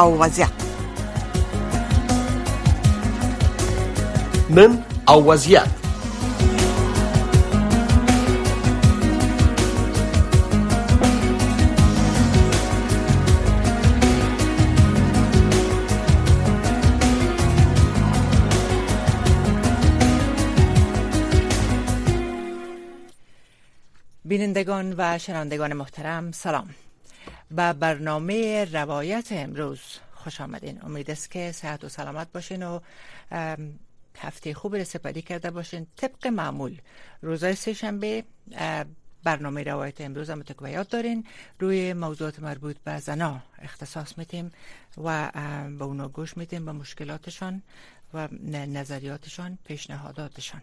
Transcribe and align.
وضعیت 0.00 0.48
نن 4.50 4.84
او 5.08 5.24
وضعیت 5.24 5.68
بینندگان 24.24 24.94
و 24.98 25.18
شنوندگان 25.18 25.72
محترم 25.72 26.32
سلام. 26.32 26.68
به 27.56 27.72
برنامه 27.72 28.64
روایت 28.64 29.28
امروز. 29.30 29.80
خوش 30.14 30.40
آمدین. 30.40 30.82
امید 30.82 31.10
است 31.10 31.30
که 31.30 31.52
صحت 31.52 31.84
و 31.84 31.88
سلامت 31.88 32.32
باشین 32.32 32.62
و 32.62 32.80
هفته 34.18 34.54
خوب 34.54 34.76
را 34.76 34.84
سپری 34.84 35.22
کرده 35.22 35.50
باشین. 35.50 35.86
طبق 35.96 36.26
معمول 36.26 36.78
روزای 37.22 37.54
سه 37.54 37.72
شنبه 37.72 38.24
برنامه 39.24 39.62
روایت 39.62 40.00
امروز 40.00 40.30
هم 40.30 40.42
تو 40.42 40.68
یاد 40.68 40.88
دارین. 40.88 41.26
روی 41.60 41.92
موضوعات 41.92 42.40
مربوط 42.40 42.76
به 42.84 42.98
زنا 42.98 43.42
اختصاص 43.58 44.18
میتیم 44.18 44.52
و 45.04 45.30
به 45.78 45.84
اونا 45.84 46.08
گوش 46.08 46.36
میتیم 46.36 46.64
به 46.64 46.72
مشکلاتشان 46.72 47.62
و 48.14 48.28
نظریاتشان 48.48 49.58
پیشنهاداتشان. 49.64 50.62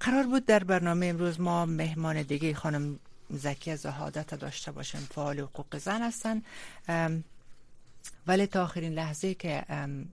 قرار 0.00 0.22
بود 0.30 0.46
در 0.46 0.64
برنامه 0.64 1.06
امروز 1.06 1.40
ما 1.40 1.66
مهمان 1.66 2.22
دیگه 2.22 2.54
خانم 2.54 2.98
زکی 3.32 3.76
زهادت 3.76 4.34
داشته 4.34 4.72
باشیم 4.72 5.00
فعال 5.00 5.40
حقوق 5.40 5.78
زن 5.78 6.02
هستن. 6.02 6.42
ولی 8.26 8.46
تا 8.46 8.62
آخرین 8.64 8.92
لحظه 8.92 9.34
که 9.34 9.64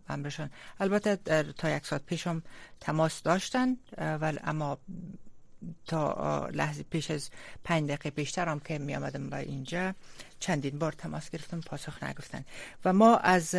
امرشان 0.10 0.50
البته 0.80 1.16
تا 1.58 1.70
یک 1.70 1.86
ساعت 1.86 2.06
پیشم 2.06 2.44
تماس 2.80 3.24
داشتن 3.24 3.78
ولی 3.98 4.40
اما 4.44 4.78
تا 5.86 6.48
لحظه 6.48 6.84
پیش 6.84 7.12
از 7.12 7.30
پنج 7.64 7.88
دقیقه 7.88 8.10
بیشتر 8.10 8.48
هم 8.48 8.60
که 8.60 8.78
می 8.78 8.96
آمدم 8.96 9.30
به 9.30 9.38
اینجا 9.38 9.94
چندین 10.40 10.80
بار 10.80 10.92
تماس 10.92 11.30
گرفتم 11.30 11.62
پاسخ 11.62 12.04
نگفتن. 12.04 12.46
و 12.86 12.94
ما 12.94 13.18
از 13.18 13.56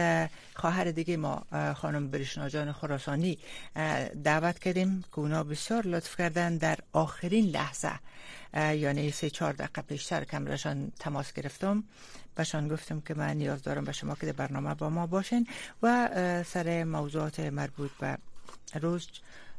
خواهر 0.54 0.90
دیگه 0.90 1.16
ما 1.16 1.42
خانم 1.76 2.10
برشناجان 2.10 2.72
خراسانی 2.72 3.38
دعوت 4.24 4.58
کردیم 4.58 5.02
که 5.02 5.18
اونا 5.18 5.44
بسیار 5.44 5.86
لطف 5.86 6.16
کردن. 6.16 6.56
در 6.56 6.78
آخرین 6.92 7.44
لحظه 7.44 7.92
یعنی 8.54 9.10
سه 9.10 9.30
چهار 9.30 9.52
دقیقه 9.52 9.82
پیشتر 9.82 10.24
کمرشان 10.24 10.92
تماس 10.98 11.32
گرفتم. 11.32 11.84
بهشان 12.34 12.68
گفتم 12.68 13.00
که 13.00 13.14
من 13.14 13.36
نیاز 13.36 13.62
دارم 13.62 13.84
به 13.84 13.92
شما 13.92 14.14
که 14.14 14.26
در 14.26 14.32
برنامه 14.32 14.74
با 14.74 14.90
ما 14.90 15.06
باشین 15.06 15.46
و 15.82 16.08
سر 16.46 16.84
موضوعات 16.84 17.40
مربوط 17.40 17.90
به 18.00 18.18
روز 18.80 19.08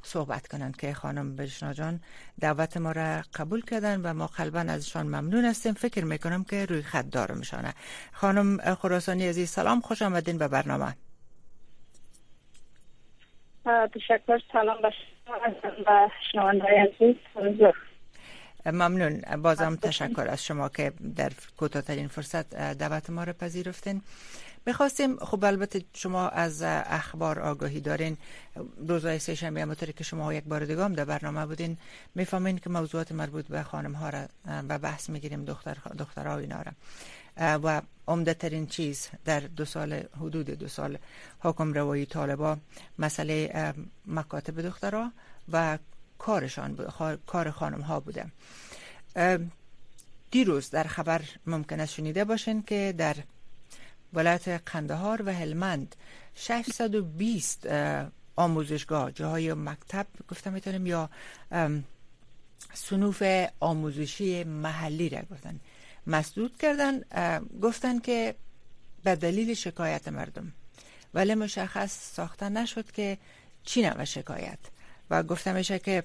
صحبت 0.03 0.47
کنند 0.47 0.77
که 0.77 0.93
خانم 0.93 1.35
بشنا 1.35 1.73
جان 1.73 1.99
دعوت 2.39 2.77
ما 2.77 2.91
را 2.91 3.21
قبول 3.35 3.61
کردن 3.61 4.01
و 4.01 4.13
ما 4.13 4.27
قلبا 4.27 4.59
ازشان 4.59 5.05
ممنون 5.07 5.45
هستیم. 5.45 5.73
فکر 5.73 6.05
می‌کنم 6.05 6.43
که 6.43 6.65
روی 6.65 6.81
خط 6.81 7.05
دارم 7.05 7.37
میشانه 7.37 7.73
خانم 8.11 8.75
خراسانی 8.75 9.27
عزیز 9.27 9.49
سلام 9.49 9.81
خوش 9.81 10.01
آمدین 10.01 10.37
به 10.37 10.47
برنامه. 10.47 10.95
تشکر 13.65 14.39
سلام 14.53 14.77
شنوانده 16.31 16.65
عزیز. 16.65 17.15
ممنون. 18.65 19.21
بازم 19.41 19.75
تشکر 19.75 20.27
از 20.29 20.45
شما 20.45 20.69
که 20.69 20.93
در 21.15 21.31
کوتاهترین 21.57 22.07
فرصت 22.07 22.55
دعوت 22.77 23.09
ما 23.09 23.23
را 23.23 23.33
پذیرفتین. 23.33 24.01
می‌خواستیم 24.65 25.17
خب 25.17 25.45
البته 25.45 25.83
شما 25.93 26.29
از 26.29 26.61
اخبار 26.65 27.39
آگاهی 27.39 27.79
دارین. 27.79 28.17
روزهای 28.87 29.19
سه 29.19 29.35
شنبه 29.35 29.61
همونطوری 29.61 29.93
که 29.93 30.03
شما 30.03 30.33
یک 30.33 30.43
بار 30.43 30.65
دیگه 30.65 30.83
هم 30.83 30.93
در 30.93 31.05
برنامه 31.05 31.45
بودین 31.45 31.77
می‌فهمین 32.15 32.57
که 32.57 32.69
موضوعات 32.69 33.11
مربوط 33.11 33.45
به 33.47 33.63
خانم 33.63 33.93
ها 33.93 34.09
را 34.09 34.27
به 34.61 34.77
بحث 34.77 35.09
می‌گیریم 35.09 35.45
دختر 35.45 35.77
دخترها 35.97 36.37
اینا 36.37 36.61
را. 36.61 36.71
و 37.37 37.81
عمده 38.07 38.33
ترین 38.33 38.67
چیز 38.67 39.09
در 39.25 39.39
دو 39.39 39.65
سال 39.65 40.03
حدود 40.17 40.45
دو 40.45 40.67
سال 40.67 40.97
حکم 41.39 41.73
روایی 41.73 42.05
طالبا 42.05 42.57
مسئله 42.99 43.73
مکاتب 44.07 44.61
دخترها 44.61 45.11
و 45.51 45.77
کارشان 46.17 46.75
کار 47.27 47.51
خانم 47.51 47.81
ها 47.81 47.99
بوده. 47.99 48.25
دیروز 50.31 50.69
در 50.69 50.83
خبر 50.83 51.21
ممکن 51.47 51.79
است 51.79 51.93
شنیده 51.93 52.25
باشین 52.25 52.63
که 52.63 52.93
در 52.97 53.15
ولایت 54.13 54.47
قندهار 54.47 55.21
و 55.25 55.33
هلمند. 55.33 55.95
620 56.35 57.67
آموزشگاه. 58.35 59.11
جاهای 59.11 59.53
مکتب 59.53 60.07
گفتم 60.29 60.53
می‌تونیم 60.53 60.85
یا 60.85 61.09
سنوف 62.73 63.23
آموزشی 63.59 64.43
محلی 64.43 65.09
را 65.09 65.21
گفتن. 65.31 65.59
مسدود 66.07 66.57
کردن 66.57 67.01
گفتن 67.61 67.99
که 67.99 68.35
به 69.03 69.15
دلیل 69.15 69.53
شکایت 69.53 70.07
مردم. 70.07 70.53
ولی 71.13 71.35
مشخص 71.35 72.15
ساخته 72.15 72.49
نشد 72.49 72.91
که 72.91 73.17
چی 73.63 73.81
نوع 73.81 74.03
شکایت. 74.03 74.59
و 75.09 75.23
گفته 75.23 75.53
میشه 75.53 75.79
که 75.79 76.03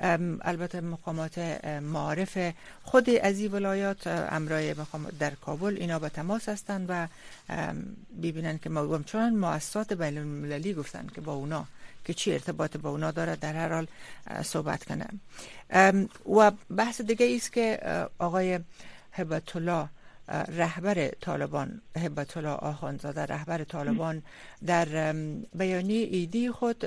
البته 0.00 0.80
مقامات 0.80 1.38
معارف 1.82 2.38
خود 2.82 3.10
از 3.10 3.38
این 3.38 3.52
ولایات 3.52 4.06
امرای 4.06 4.74
در 5.18 5.30
کابل 5.34 5.76
اینا 5.80 5.98
به 5.98 6.08
تماس 6.08 6.48
هستند 6.48 6.86
و 6.88 7.06
ببینن 8.22 8.58
که 8.58 8.70
ما 8.70 8.98
چون 8.98 9.34
مؤسسات 9.34 9.92
بین 9.92 10.18
المللی 10.18 10.74
گفتن 10.74 11.06
که 11.14 11.20
با 11.20 11.34
اونا 11.34 11.64
که 12.04 12.14
چی 12.14 12.32
ارتباط 12.32 12.76
با 12.76 12.90
اونا 12.90 13.10
داره 13.10 13.36
در 13.36 13.54
هر 13.54 13.72
حال 13.72 13.86
صحبت 14.42 14.84
کنم 14.84 15.20
و 16.36 16.52
بحث 16.76 17.00
دیگه 17.00 17.36
است 17.36 17.52
که 17.52 17.80
آقای 18.18 18.60
هبت 19.12 19.56
الله 19.56 19.88
رهبر 20.48 21.08
طالبان 21.08 21.80
هبت 21.96 22.36
الله 22.36 22.48
آخانزاده 22.48 23.26
رهبر 23.26 23.64
طالبان 23.64 24.22
در 24.66 25.12
بیانیه 25.54 26.06
ایدی 26.06 26.50
خود 26.50 26.84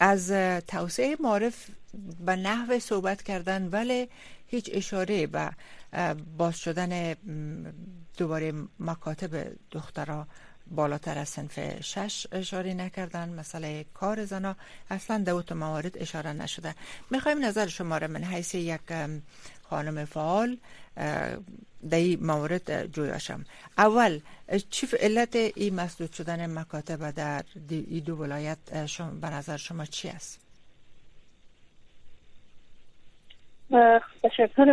از 0.00 0.30
توسعه 0.66 1.16
معرف 1.20 1.66
به 2.20 2.36
نحو 2.36 2.78
صحبت 2.78 3.22
کردن 3.22 3.68
ولی 3.68 4.08
هیچ 4.46 4.70
اشاره 4.72 5.26
به 5.26 5.50
باز 6.38 6.58
شدن 6.58 7.14
دوباره 8.16 8.52
مکاتب 8.80 9.52
دخترها 9.70 10.26
بالاتر 10.70 11.18
از 11.18 11.28
سنف 11.28 11.80
شش 11.80 12.26
اشاره 12.32 12.74
نکردن. 12.74 13.28
مسئله 13.28 13.84
کار 13.94 14.24
زنا 14.24 14.56
اصلا 14.90 15.18
دوت 15.18 15.52
موارد 15.52 15.98
اشاره 15.98 16.32
نشده. 16.32 16.74
می‌خوایم 17.10 17.44
نظر 17.44 17.66
شما 17.66 17.98
را 17.98 18.08
من 18.08 18.24
حیث 18.24 18.54
یک 18.54 18.80
خانم 19.70 20.04
فعال 20.04 20.56
در 21.90 21.98
این 21.98 22.26
مورد 22.26 22.92
جویاشم. 22.92 23.44
اول 23.78 24.20
چی 24.70 24.86
علت 25.00 25.36
این 25.36 25.74
مسدود 25.74 26.12
شدن 26.12 26.58
مکاتب 26.58 27.10
در 27.10 27.42
این 27.70 28.04
دو 28.04 28.16
ولایت 28.16 28.86
شما 28.86 29.10
به 29.10 29.26
نظر 29.30 29.56
شما 29.56 29.84
چی 29.84 30.08
است؟ 30.08 30.40
تشکر 34.22 34.66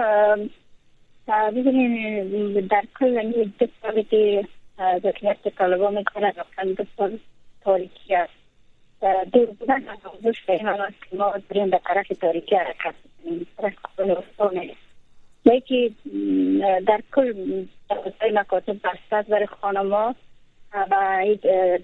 ببینید 1.28 2.68
در 2.68 2.84
کل 3.00 3.44
دو 3.60 3.68
سالی 3.82 4.04
که 4.04 4.48
دکلت 5.04 5.48
طالبا 5.58 5.90
می‌کنه 5.90 6.34
رفتن 6.38 6.74
دو 6.74 6.86
سال 6.98 7.20
تاریکی 7.62 8.16
است. 8.16 8.34
دور 9.34 9.46
بودن 9.46 9.90
از 9.90 9.98
آموزش 10.04 10.42
به 10.48 10.60
ما 11.14 11.34
داریم 11.50 11.70
به 11.70 11.82
طرف 11.86 12.08
تاریکی 12.08 12.56
حرکت 12.56 12.96
طرف 13.58 13.74
قبل 15.48 15.56
یکی 15.56 15.96
در 16.88 17.02
کل 17.16 17.34
مکاتب 18.34 18.76
بسته 18.84 19.30
برای 19.30 19.46
خانما 19.46 20.16
و 20.74 21.26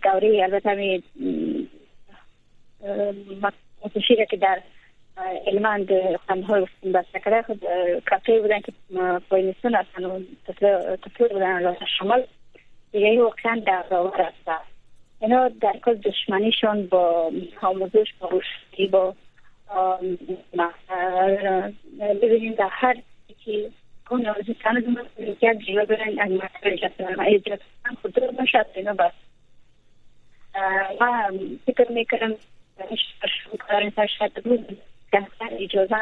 دوره 0.04 0.44
البته 0.44 0.74
می 0.74 1.04
متشیره 3.86 4.25
که 4.25 4.38
در 4.38 4.62
علمند 5.48 5.89
خانده 6.27 6.68
بسته 6.94 7.19
کرده 7.19 7.42
خود 7.42 7.65
کافی 8.10 8.39
بودن 8.39 8.60
که 8.60 8.74
پایینستون 9.30 9.75
هستن 9.75 10.06
و 10.06 10.19
تطور 10.98 11.27
بودن 11.27 11.63
راست 11.63 11.86
شمال 12.00 12.24
دیگه 12.92 13.21
واقعا 13.21 13.62
در 13.66 13.83
راور 13.92 14.21
است. 14.21 14.62
اینا 15.21 15.50
در 15.50 15.75
کل 15.86 15.95
دشمنیشون 15.95 16.88
با 16.88 17.31
آموزش 17.62 18.13
با 18.19 18.30
روشتی 18.30 18.88
با 18.88 19.16
ببینیم 22.21 22.54
در 22.54 22.69
هر 22.71 22.95
که 23.45 23.72
کنه 24.06 24.30
از 24.30 24.45
تنه 24.63 24.81
دو 24.81 24.92
مسئولیت 24.92 25.57
جیوه 25.66 25.86
برن 25.86 26.19
از 26.19 26.31
مسئولیت 26.31 26.92
و 27.18 27.22
ایجاد 27.22 27.62
خود 28.01 28.19
رو 28.19 28.31
باشد 28.31 28.66
اینا 28.75 28.94
بس 28.94 29.13
و 31.01 31.31
فکر 31.66 31.92
می‌کنم 31.92 32.36
شروع 33.44 33.57
کارن 33.57 33.90
تا 33.90 34.07
شاید 34.07 34.34
بود 34.34 34.78
کمتر 35.12 35.50
اجازه 35.51 35.95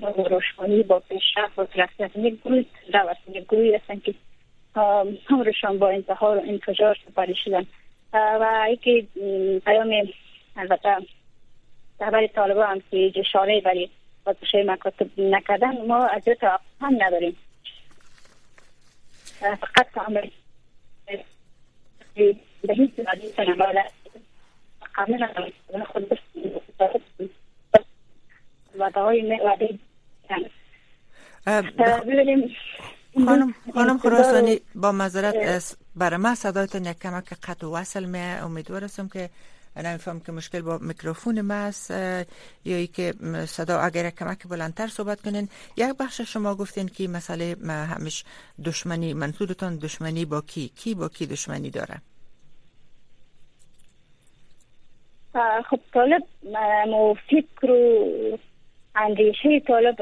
با 0.00 0.10
روشنی 0.10 0.82
با 0.82 0.98
پیشرفت 0.98 1.58
و 1.58 1.64
ترقیت 1.64 2.16
یک 2.16 2.40
گروه 2.44 2.64
دوست 2.86 3.28
یک 3.28 3.44
گروهی 3.44 3.74
هستن 3.74 4.00
که 4.00 4.14
همرشان 5.26 5.78
با 5.78 5.88
انتحار 5.88 6.38
و 6.38 6.40
انفجار 6.40 6.98
سپاری 7.06 7.34
شدن 7.44 7.66
و 8.12 8.66
یکی 8.70 9.08
پیام 9.64 9.90
البته 10.56 10.96
خبر 11.98 12.26
طالبا 12.26 12.64
هم 12.64 12.82
که 12.90 13.10
جشاره 13.10 13.60
برای 13.60 13.88
بازشه 14.24 14.64
مکاتب 14.66 15.20
نکردن 15.20 15.86
ما 15.86 16.06
از 16.06 16.24
توقف 16.24 16.60
هم 16.80 17.02
نداریم. 17.02 17.36
فقط 19.40 19.86
تعمل 19.94 20.28
به 22.62 22.74
هیچ 22.74 22.90
وادی 23.06 23.28
سنبال 23.36 23.82
قانون 24.96 25.26
خود 25.84 26.18
وعده 28.78 29.00
های 29.00 29.40
وعده 29.44 29.78
خانم 33.26 33.54
خانم 33.74 33.98
خراسانی 33.98 34.60
با 34.74 34.92
معذرت 34.92 35.34
برای 35.98 36.16
ما 36.16 36.34
صدایتون 36.34 36.84
یک 36.84 36.98
کمک 36.98 37.32
قطع 37.42 37.66
وصل 37.66 38.04
می 38.04 38.18
امیدوار 38.18 38.84
هستم 38.84 39.08
که 39.08 39.30
نمیفهم 39.76 40.20
که 40.20 40.32
مشکل 40.32 40.60
با 40.60 40.78
میکروفون 40.78 41.40
ما 41.40 41.54
است 41.54 41.90
یا 41.90 42.76
ای 42.76 42.86
که 42.86 43.14
صدا 43.46 43.80
اگر 43.80 44.10
کمک 44.10 44.46
بلندتر 44.48 44.86
صحبت 44.86 45.20
کنین. 45.20 45.48
یک 45.76 45.96
بخش 46.00 46.20
شما 46.20 46.54
گفتین 46.54 46.88
که 46.88 47.08
مسئله 47.08 47.56
همیش 47.68 48.24
دشمنی 48.64 49.14
منظورتون 49.14 49.76
دشمنی 49.76 50.24
با 50.24 50.40
کی؟ 50.40 50.68
کی 50.68 50.94
با 50.94 51.08
کی 51.08 51.26
دشمنی 51.26 51.70
داره؟ 51.70 51.94
خب 55.70 55.80
طالب 55.94 56.22
مو 56.86 57.14
فکر 57.14 57.70
و 57.70 58.38
اندیشه 58.94 59.60
طالب 59.66 59.96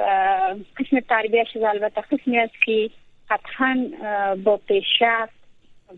قسم 0.76 1.00
تربیهش 1.08 1.56
البته 1.56 2.00
قسمی 2.00 2.38
است 2.38 2.54
که 2.66 2.90
قطعا 3.30 3.90
با 4.44 4.56
پیشرفت 4.56 5.35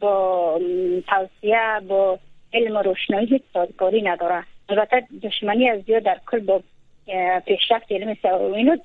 با 0.00 0.61
توصیه 1.06 1.81
با 1.88 2.19
علم 2.52 2.76
و 2.76 2.82
روشنایی 2.82 3.26
هیچ 3.26 3.43
سازگاری 3.52 4.02
نداره 4.02 4.44
البته 4.69 5.05
دشمنی 5.23 5.70
از 5.70 5.82
زیاد 5.82 6.02
در 6.02 6.20
کل 6.26 6.40
با 6.40 6.62
پیشرفت 7.46 7.93
علم 7.93 8.17
اینو 8.55 8.76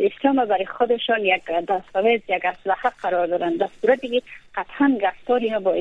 اسلام 0.00 0.44
برای 0.44 0.66
خودشان 0.66 1.24
یک 1.24 1.42
دستاویز 1.68 2.20
یک 2.28 2.44
اسلحه 2.44 2.92
قرار 3.02 3.26
دارن 3.26 3.56
در 3.56 3.68
صورتی 3.80 4.08
که 4.08 4.22
قطعا 4.54 4.98
گفتار 5.02 5.40
اینو 5.40 5.60
با 5.60 5.74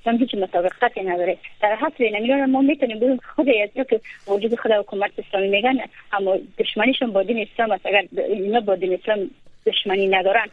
اسلام 0.00 0.16
هیچ 0.16 0.34
مطابقتی 0.34 1.00
نداره. 1.00 1.36
در 1.62 1.76
حسب 1.76 2.02
نمی‌دونم 2.02 2.50
ما 2.50 2.60
می‌تونیم 2.60 2.98
بگیم 2.98 3.20
خود 3.34 3.48
از 3.48 3.86
که 3.86 4.00
وجود 4.28 4.60
خود 4.60 4.72
حکومت 4.72 5.10
اسلامی 5.18 5.48
میگن 5.48 5.78
اما 6.12 6.38
دشمنیشون 6.58 7.12
با 7.12 7.22
دین 7.22 7.46
اسلام 7.52 7.70
است. 7.70 7.86
اگر 7.86 8.04
اینا 8.28 8.60
با 8.60 8.74
دین 8.74 8.94
اسلام 8.94 9.30
دشمنی 9.66 10.08
ندارن 10.08 10.46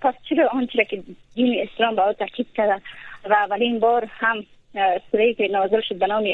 پس 0.00 0.14
چرا 0.28 0.48
آنچه 0.48 0.84
که 0.84 1.02
دین 1.34 1.68
اسلام 1.68 1.98
او 1.98 2.12
تاکید 2.12 2.46
کرده 2.56 2.82
و 3.24 3.32
اولین 3.32 3.80
بار 3.80 4.08
هم 4.10 4.46
سوره 5.10 5.34
که 5.34 5.48
نازل 5.48 5.80
شد 5.88 5.98
به 5.98 6.06
نام 6.06 6.24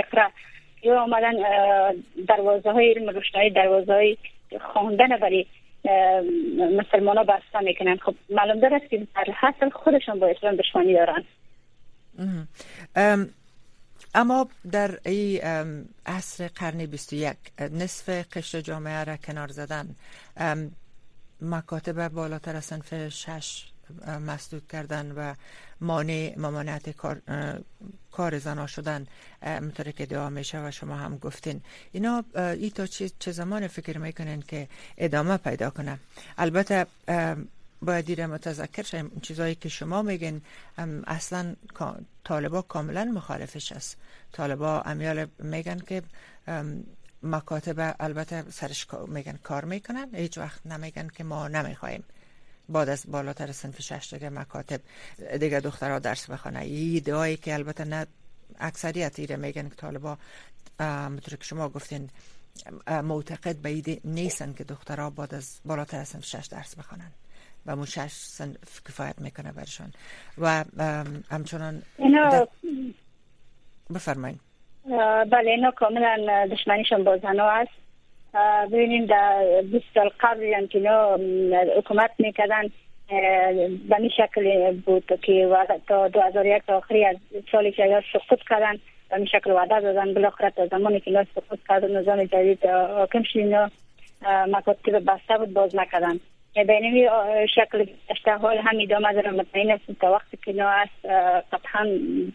یا 0.82 1.02
آمدن 1.02 1.32
دروازه 2.28 2.70
های 2.70 2.92
علم 2.92 3.08
روشنایی 3.08 3.50
دروازه 3.50 3.92
های 3.92 4.16
خواندن 4.72 5.16
برای 5.16 5.46
مسلمان 6.76 7.16
ها 7.16 7.24
بسته 7.24 7.60
می‌کنن. 7.60 7.96
خب 7.96 8.14
معلوم 8.30 8.60
دارد 8.60 8.88
که 8.88 9.06
در 9.14 9.32
حاصل 9.40 9.70
خودشان 9.70 10.18
با 10.18 10.26
اسلام 10.26 10.56
دشمنی 10.56 10.94
دارن. 10.94 11.24
اما 14.14 14.48
در 14.72 14.90
ای 15.06 15.38
عصر 16.06 16.48
قرن 16.48 16.86
21 16.86 17.36
نصف 17.60 18.36
قشر 18.36 18.60
جامعه 18.60 19.04
را 19.04 19.16
کنار 19.16 19.48
زدن. 19.48 19.86
مکاتب 21.40 22.08
بالاتر 22.08 22.56
از 22.56 22.64
صنف 22.64 23.08
شش 23.08 23.72
مسدود 24.26 24.68
کردن 24.68 25.12
و 25.12 25.34
مانع 25.80 26.34
ممانعت 26.36 26.90
کار, 26.90 27.22
کار 28.12 28.38
زنا 28.38 28.66
شدن 28.66 29.06
مطوری 29.42 29.92
که 29.92 30.06
دعا 30.06 30.30
میشه 30.30 30.66
و 30.66 30.70
شما 30.70 30.96
هم 30.96 31.18
گفتین. 31.18 31.60
اینا 31.92 32.24
ای 32.34 32.70
تا 32.70 32.86
چه 33.18 33.32
زمان 33.32 33.66
فکر 33.66 33.98
می‌کنین 33.98 34.42
که 34.42 34.68
ادامه 34.98 35.36
پیدا 35.36 35.70
کنه؟ 35.70 35.98
البته 36.38 36.86
باید 37.82 38.04
دیر 38.04 38.26
متذکر 38.26 38.82
شیم 38.82 39.20
چیزایی 39.22 39.54
که 39.54 39.68
شما 39.68 40.02
میگین 40.02 40.42
اصلا 41.06 41.54
طالبا 42.24 42.62
کاملا 42.62 43.04
مخالفش 43.04 43.72
است. 43.72 43.96
طالبا 44.32 44.80
امیال 44.80 45.26
میگن 45.38 45.78
که 45.78 46.02
مکاتب 47.22 47.96
البته 48.00 48.50
سرش 48.50 48.86
میگن 49.08 49.38
کار 49.42 49.64
می‌کنن 49.64 50.14
هیچ 50.14 50.38
وقت 50.38 50.66
نمیگن 50.66 51.08
که 51.08 51.24
ما 51.24 51.48
نمی‌خوایم 51.48 52.04
بعد 52.68 52.88
از 52.88 53.04
بالاتر 53.08 53.52
سنف 53.52 53.80
شش 53.80 54.12
دیگه 54.12 54.30
مکاتب 54.30 54.80
دیگه 55.40 55.60
دخترها 55.60 55.98
درس 55.98 56.30
بخونه 56.30 56.58
ایدهایی 56.58 57.36
که 57.36 57.54
البته 57.54 57.84
نه 57.84 58.06
اکثریت 58.58 59.18
ایره 59.18 59.36
میگن 59.36 59.68
که 59.68 59.74
طالبا 59.74 60.18
مطور 60.80 61.36
که 61.36 61.44
شما 61.44 61.68
گفتین 61.68 62.10
معتقد 62.86 63.56
به 63.56 63.68
ایده 63.68 64.00
نیستن 64.04 64.52
که 64.52 64.64
دخترها 64.64 65.10
بعد 65.10 65.34
از 65.34 65.60
بالاتر 65.64 66.04
سنف 66.04 66.24
شش 66.24 66.46
درس 66.46 66.74
بخونن. 66.74 67.10
و 67.66 67.76
مو 67.76 67.86
شش 67.86 68.12
سنف 68.12 68.82
کفایت 68.88 69.18
می‌کنه 69.18 69.52
برشان 69.52 69.92
و 70.38 70.64
همچنان 71.30 71.82
بفرمایید 73.94 74.40
بله 75.30 75.50
اینا 75.50 75.70
کاملا 75.70 76.46
دشمنیشون 76.50 77.04
با 77.04 77.16
زنها 77.16 77.50
است. 77.50 77.70
ببینیم 78.72 79.06
در 79.06 79.62
20 79.72 79.84
سال 79.94 80.10
قبل 80.20 80.54
هم 80.54 80.66
که 80.66 80.90
حکومت 81.78 82.10
می‌کردن 82.18 82.62
به 83.88 83.96
این 83.98 84.10
شکل 84.16 84.72
بود 84.72 85.20
که 85.22 85.48
تا 85.86 86.08
2001 86.08 86.62
تا 86.66 86.76
آخری 86.76 87.04
از 87.04 87.16
سال 87.52 87.70
که 87.70 88.02
سقوط 88.12 88.38
کردن. 88.50 88.78
به 89.10 89.16
این 89.16 89.26
شکل 89.26 89.50
وعده 89.50 89.80
دادن 89.80 90.14
بالاخره 90.14 90.50
تا 90.50 90.66
زمانی 90.66 91.00
که 91.00 91.26
سقوط 91.34 91.58
کردن 91.68 91.96
نظام 91.96 92.24
جدید 92.24 92.66
حاکم 92.66 93.22
شد. 93.22 93.38
اینا 93.38 93.70
مکاتب 94.48 95.04
بسته 95.12 95.38
بود 95.38 95.52
باز 95.52 95.76
نکردن. 95.76 96.20
به 96.54 96.72
این 96.72 97.08
شکل 97.46 97.86
گشته 98.10 98.32
حال 98.32 98.58
هم 98.58 98.78
ادامه 98.80 99.12
داره. 99.12 99.30
مطمئن 99.30 99.70
است 99.70 100.00
تا 100.00 100.12
وقتی 100.12 100.36
که 100.44 100.50
اینا 100.50 100.68
است 100.68 101.06
قطعا 101.52 101.86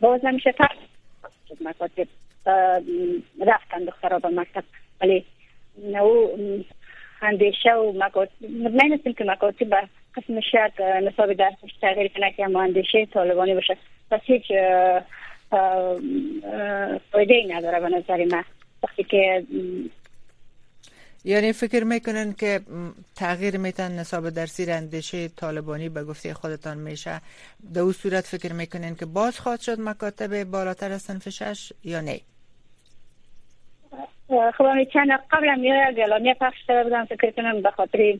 باز 0.02 0.26
نمیشه 0.26 0.54
مکاتب. 1.62 2.08
رفتن 3.46 3.86
دخترها 3.88 4.20
به 4.20 4.30
مکتب. 4.30 4.64
ولی 5.02 5.26
او 6.02 6.38
اندیشه 7.22 7.74
و 7.74 7.94
مکاتب 7.96 8.44
مطمئن 8.44 8.94
هستیم 8.94 9.14
که 9.14 9.24
مکاتب 9.24 9.70
به 9.70 9.90
قسم 10.16 10.40
شاید 10.52 10.82
نصاب 10.82 11.34
درسش 11.34 11.74
تغییر 11.82 12.08
کنه 12.08 12.32
که 12.32 12.44
اما 12.44 12.62
اندیشه 12.62 13.06
طالبانی 13.06 13.54
باشه. 13.54 13.78
پس 14.12 14.20
هیچ 14.24 14.44
فایده 17.12 17.34
ای 17.34 17.48
نداره 17.48 17.80
به 17.80 17.90
نظر 17.90 18.26
من. 18.26 18.44
وقتی 18.84 19.04
که 19.04 19.44
یعنی 21.26 21.54
فکر 21.54 21.84
می‌کنن 21.84 22.34
که 22.34 22.60
تغییر 23.16 23.58
میتن 23.58 23.92
نصاب 23.92 24.30
درسی 24.30 24.72
اندیشه 24.72 25.28
طالبانی 25.28 25.90
به 25.90 26.04
گفته 26.04 26.34
خودتان 26.34 26.78
میشه. 26.78 27.22
در 27.74 27.82
اون 27.82 27.92
صورت 27.92 28.26
فکر 28.26 28.54
می‌کنن 28.54 28.96
که 28.96 29.06
باز 29.06 29.40
خواهد 29.40 29.60
شد 29.60 29.80
مکاتب 29.80 30.44
بالاتر 30.44 30.92
از 30.92 31.02
صنف 31.02 31.30
شش 31.30 31.74
یا 31.84 32.02
نه؟ 32.02 32.20
خب 34.58 34.64
من 34.64 34.86
چند 34.86 35.10
قبل 35.32 35.48
هم 35.48 35.64
یه 35.64 35.86
گلانی 35.98 36.34
پخش 36.34 36.58
کرده 36.68 36.84
بودم 36.84 37.06
فکر 37.06 37.32
کنم 37.32 37.62
به 37.62 37.72
خاطر 37.72 38.18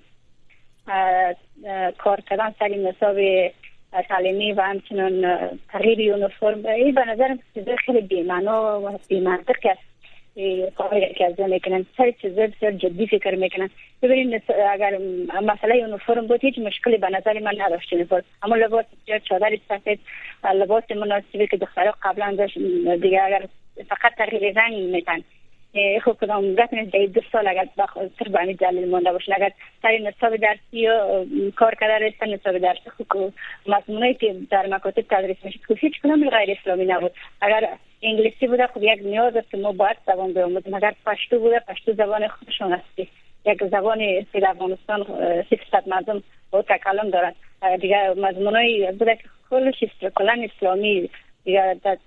کار 1.98 2.22
کردن 2.30 2.56
سر 2.60 2.68
نصاب 2.68 3.18
تعلیمی 4.10 4.52
و 4.52 4.62
همچنان 4.62 5.50
تغییر 5.70 6.00
یونیفرم. 6.00 6.66
این 6.66 6.94
به 6.94 7.06
نظرم 7.06 7.40
خیلی 7.86 8.02
بیمانا 8.02 8.82
و 8.82 9.00
بیمنطق 9.08 9.66
است. 9.66 9.94
کاری 10.76 11.14
که 11.14 11.26
از 11.26 11.40
می‌کنن. 11.40 11.86
سر 11.98 12.12
چیز 12.12 12.36
بسیار 12.36 12.72
جدی 12.72 13.08
فکر 13.08 13.36
می‌کنن. 13.36 13.70
ببینید 14.02 14.44
اگر 14.72 14.98
مسئله 15.44 15.78
یونیفرم 15.78 16.28
بود 16.28 16.42
هیچ 16.42 16.60
مشکلی 16.60 16.98
به 16.98 17.10
نظر 17.10 17.40
من 17.40 17.54
نداشت 17.58 17.94
یونیفرم. 17.94 18.24
اما 18.44 18.56
لباس 18.56 18.86
چادر 19.30 19.58
سفید 19.70 20.00
لباس 20.56 20.92
مناسبی 20.92 21.48
که 21.48 21.58
دخترها 21.58 21.94
قبلا 22.02 22.36
داشت 22.38 22.58
دیگه 23.02 23.24
اگر 23.24 23.46
فقط 23.90 24.16
تغییر 24.18 24.60
رنگ 24.60 24.74
میتن. 24.74 25.24
خب 26.04 26.18
کدام 26.22 26.56
رفتن 26.56 26.84
در 26.84 27.06
دو 27.06 27.22
سال 27.32 27.48
اگر 27.48 27.68
بخاطر 27.78 28.30
به 28.30 28.40
همین 28.40 28.56
دلیل 28.56 28.90
مانده 28.90 29.12
باشه 29.12 29.34
اگر 29.36 29.52
سر 29.82 29.98
نصاب 29.98 30.36
درسی 30.36 30.88
و 30.88 31.26
کار 31.56 31.76
کرده 31.76 32.06
رسن 32.06 32.34
نصاب 32.34 32.58
درسی 32.58 32.90
خب 32.98 33.34
مضمونایی 33.68 34.14
که 34.14 34.36
در 34.52 34.68
مکاتب 34.68 35.02
تدریس 35.02 35.38
میشه 35.44 35.60
که 35.68 35.74
هیچ 35.74 36.02
کنم 36.04 36.30
غیر 36.30 36.58
اسلامی 36.60 36.86
نبود. 36.86 37.12
اگر 37.42 37.70
انگلیسی 38.04 38.48
بوده 38.48 38.68
خب 38.68 38.84
یک 38.84 39.00
نیاز 39.04 39.36
است 39.36 39.56
ما 39.56 39.72
باید 39.72 39.98
زبان 40.08 40.34
بیاموزیم. 40.34 40.74
اگر 40.74 40.94
پشتو 41.06 41.40
بوده 41.40 41.60
پشتو 41.60 41.94
زبان 41.94 42.28
خودشون 42.28 42.74
است. 42.74 43.00
یک 43.46 43.64
زبان 43.72 44.00
در 44.34 44.48
افغانستان 44.50 45.06
600 45.50 45.84
مردم 45.88 46.24
با 46.52 46.62
تکلم 46.62 47.10
دارن 47.10 47.34
دیگه 47.82 48.14
مضمونایی 48.18 48.92
بوده 48.92 49.16
که 49.16 49.24
کلش 49.50 49.84
کلان 50.16 50.50
اسلامی 50.58 51.10
دیگه 51.44 51.80
در, 51.84 51.98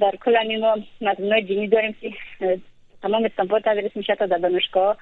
در 0.00 0.16
کل 0.24 0.58
ما 0.60 0.76
مضمونای 1.00 1.42
دینی 1.42 1.68
داریم 1.68 1.96
که 2.00 2.12
تمام 3.04 3.24
استانبول 3.24 3.60
تدریس 3.64 3.96
میشه 3.96 4.14
تا 4.14 4.26
در 4.26 4.38
دانشگاه 4.38 4.96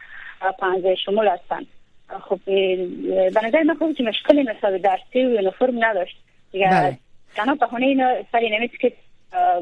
پانزه 0.59 0.95
شمول 0.95 1.29
هستن 1.29 1.67
خب 2.21 2.41
به 2.45 3.41
نظر 3.45 3.63
من 3.63 3.75
خب 3.75 4.03
مشکلی 4.03 4.43
نصاب 4.43 4.77
درسی 4.77 5.25
و 5.25 5.31
یونیفرم 5.31 5.85
نداشت 5.85 6.17
دیگه 6.53 6.71
بله. 6.71 6.99
تنها 7.35 7.55
بهونه 7.55 7.87
اینا 7.87 8.15
سری 8.33 8.59
نمیست 8.59 8.81
که 8.81 8.93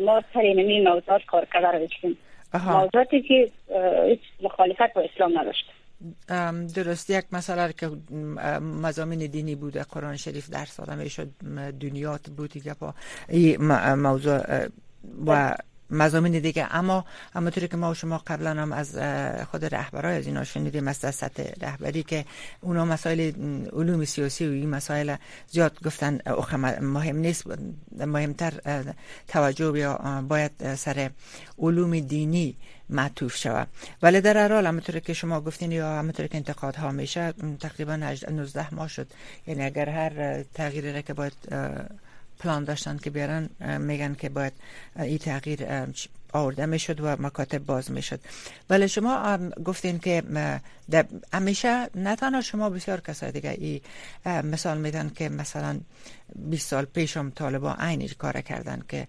ما 0.04 0.22
سری 0.34 0.54
نمی 0.54 0.80
موضوعات 0.80 1.24
کار 1.24 1.46
کرده 1.52 1.68
رو 1.68 1.84
بچیم 1.84 2.16
موضوعاتی 2.54 3.22
که 3.22 3.50
هیچ 4.06 4.20
مخالفت 4.42 4.92
با 4.94 5.00
اسلام 5.00 5.38
نداشت 5.38 5.64
درست 6.74 7.10
یک 7.10 7.24
مسئله 7.32 7.72
که 7.72 7.90
مزامین 8.60 9.26
دینی 9.26 9.54
بوده 9.54 9.82
قرآن 9.82 10.16
شریف 10.16 10.50
درس 10.50 10.76
داده 10.76 11.08
شد 11.08 11.28
دنیات 11.80 12.30
بود 12.30 12.50
دیگه 12.50 12.74
با 12.74 12.94
این 13.28 13.72
موضوع 13.94 14.40
و 15.26 15.54
مزامین 15.90 16.38
دیگه. 16.38 16.66
اما 16.70 17.04
همونطوری 17.34 17.68
که 17.68 17.76
ما 17.76 17.90
و 17.90 17.94
شما 17.94 18.18
قبلا 18.18 18.50
هم 18.50 18.72
از 18.72 18.98
خود 19.50 19.64
رهبرای 19.64 20.16
از 20.16 20.26
اینا 20.26 20.44
شنیدیم 20.44 20.88
از 20.88 20.96
سطح 20.96 21.42
رهبری 21.60 22.02
که 22.02 22.24
اونا 22.60 22.84
مسائل 22.84 23.32
علوم 23.72 24.04
سیاسی 24.04 24.46
و 24.46 24.50
این 24.50 24.70
مسائل 24.70 25.16
زیاد 25.48 25.82
گفتن 25.84 26.20
مهم 26.80 27.16
نیست 27.16 27.44
مهمتر 28.06 28.52
توجه 29.28 29.78
یا 29.78 30.24
باید 30.28 30.74
سر 30.74 31.10
علوم 31.58 32.00
دینی 32.00 32.56
معطوف 32.90 33.36
شود. 33.36 33.68
ولی 34.02 34.20
در 34.20 34.36
هر 34.36 34.52
حال 34.52 34.66
همونطور 34.66 34.98
که 34.98 35.12
شما 35.12 35.40
گفتین 35.40 35.72
یا 35.72 35.98
همونطور 35.98 36.26
که 36.26 36.36
انتقاد 36.36 36.76
ها 36.76 36.92
میشه 36.92 37.32
تقریبا 37.60 37.96
19 37.96 38.74
ماه 38.74 38.88
شد. 38.88 39.06
یعنی 39.46 39.62
اگر 39.62 39.88
هر 39.88 40.42
تغییری 40.42 41.02
که 41.02 41.14
باید 41.14 41.32
پلان 42.40 42.64
داشتن 42.64 42.96
که 42.96 43.10
بیارن 43.10 43.48
میگن 43.78 44.14
که 44.14 44.28
باید 44.28 44.52
این 44.96 45.18
تغییر 45.18 45.66
آورده 46.32 46.66
می‌شد 46.66 47.00
و 47.00 47.16
مکاتب 47.22 47.58
باز 47.58 47.90
می‌شد. 47.90 48.20
ولی 48.70 48.88
شما 48.88 49.38
گفتین 49.64 49.98
که 49.98 50.22
همیشه 51.32 51.90
نه 51.94 52.16
تنها 52.16 52.40
شما 52.40 52.70
بسیار 52.70 53.00
کسای 53.00 53.32
دیگه 53.32 53.50
ای 53.50 53.80
مثال 54.42 54.78
میدن 54.78 55.08
که 55.08 55.28
مثلا 55.28 55.80
20 56.36 56.68
سال 56.68 56.84
پیش 56.84 57.16
هم 57.16 57.30
طالبا 57.30 57.76
عینی 57.78 58.08
کار 58.08 58.40
کردن 58.40 58.82
که 58.88 59.06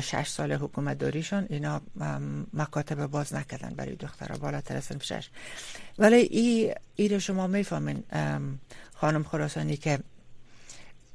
شش 0.00 0.28
سال 0.28 0.52
حکومت 0.52 0.98
داریشون 0.98 1.46
اینا 1.50 1.80
مکاتب 2.54 3.06
باز 3.06 3.34
نکردن 3.34 3.74
برای 3.76 3.96
دخترها 3.96 4.38
بالاتر 4.38 4.76
از 4.76 4.88
ولی 5.98 6.16
ای, 6.16 6.74
ای 6.96 7.20
شما 7.20 7.46
می‌فهمین 7.46 8.02
خانم 8.94 9.22
خراسانی 9.22 9.76
که 9.76 9.98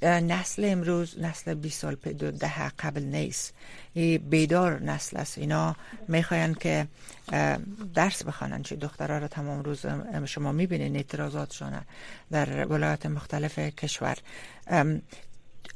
نسل 0.02 0.66
امروز 0.66 1.20
نسل 1.20 1.54
20 1.54 1.82
سال 1.82 1.96
دو 1.96 2.32
ده 2.32 2.70
قبل 2.70 3.02
نیست. 3.04 3.54
بیدار 4.30 4.82
نسل 4.82 5.18
است. 5.18 5.38
اینا 5.38 5.76
می‌خواین 6.08 6.54
که 6.54 6.88
درس 7.94 8.24
بخوانن. 8.24 8.64
چه 8.64 8.76
دخترها 8.76 9.18
رو 9.18 9.28
تمام 9.28 9.64
روز 9.64 9.86
شما 10.26 10.52
می‌بینین 10.52 10.96
اعتراضاتشون 10.96 11.82
در 12.32 12.66
ولایت 12.66 13.06
مختلف 13.06 13.60
کشور. 13.60 14.18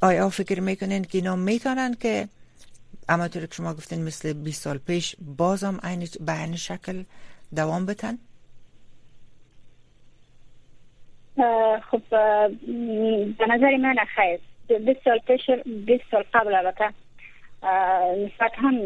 آیا 0.01 0.29
فکر 0.29 0.59
می‌کنین 0.59 1.03
که 1.03 1.17
اینا 1.17 1.35
می‌تونن 1.35 1.93
که 1.93 2.29
اما 3.09 3.27
که 3.27 3.47
شما 3.51 3.73
گفتین 3.73 4.03
مثل 4.03 4.33
20 4.33 4.61
سال 4.61 4.77
پیش 4.77 5.15
بازم 5.19 5.77
به 6.19 6.41
این 6.41 6.55
شکل 6.55 7.03
دوام 7.55 7.85
بتن؟ 7.85 8.17
خب 11.91 12.01
به 13.37 13.47
نظر 13.47 13.77
من 13.77 13.95
خیر. 14.15 14.39
20 14.79 15.03
سال 15.03 15.19
پیش 15.19 15.49
20 15.65 16.03
سال 16.11 16.23
قبل 16.33 16.55
البته 16.55 16.89
نسبت 18.25 18.51
هم 18.55 18.81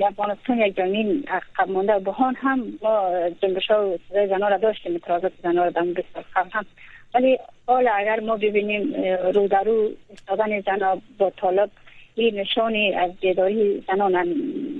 افغانستان 0.00 0.58
یک 0.58 0.76
جامعه 0.76 1.22
عقب 1.28 1.70
مونده 1.70 1.94
و 1.94 2.00
بهان 2.00 2.34
هم 2.34 2.64
ما 2.82 3.10
جنبش 3.42 3.70
ها 3.70 3.88
و 3.88 3.98
زنان 4.10 4.50
را 4.50 4.56
داشتیم 4.56 4.92
اعتراضات 4.92 5.32
زنان 5.42 5.56
را 5.56 5.70
در 5.70 5.82
20 5.82 6.08
سال 6.14 6.24
قبل 6.34 6.50
هم. 6.52 6.66
ولی 7.14 7.38
حالا 7.66 7.90
اگر 7.90 8.20
ما 8.20 8.36
ببینیم 8.36 8.94
رو 9.34 9.48
در 9.48 9.62
رو 9.62 9.90
استادن 10.12 10.60
زنان 10.60 11.02
با 11.18 11.30
طالب 11.30 11.70
این 12.16 12.40
نشانی 12.40 12.94
از 12.94 13.10
بیداری 13.20 13.84
زنان 13.88 14.14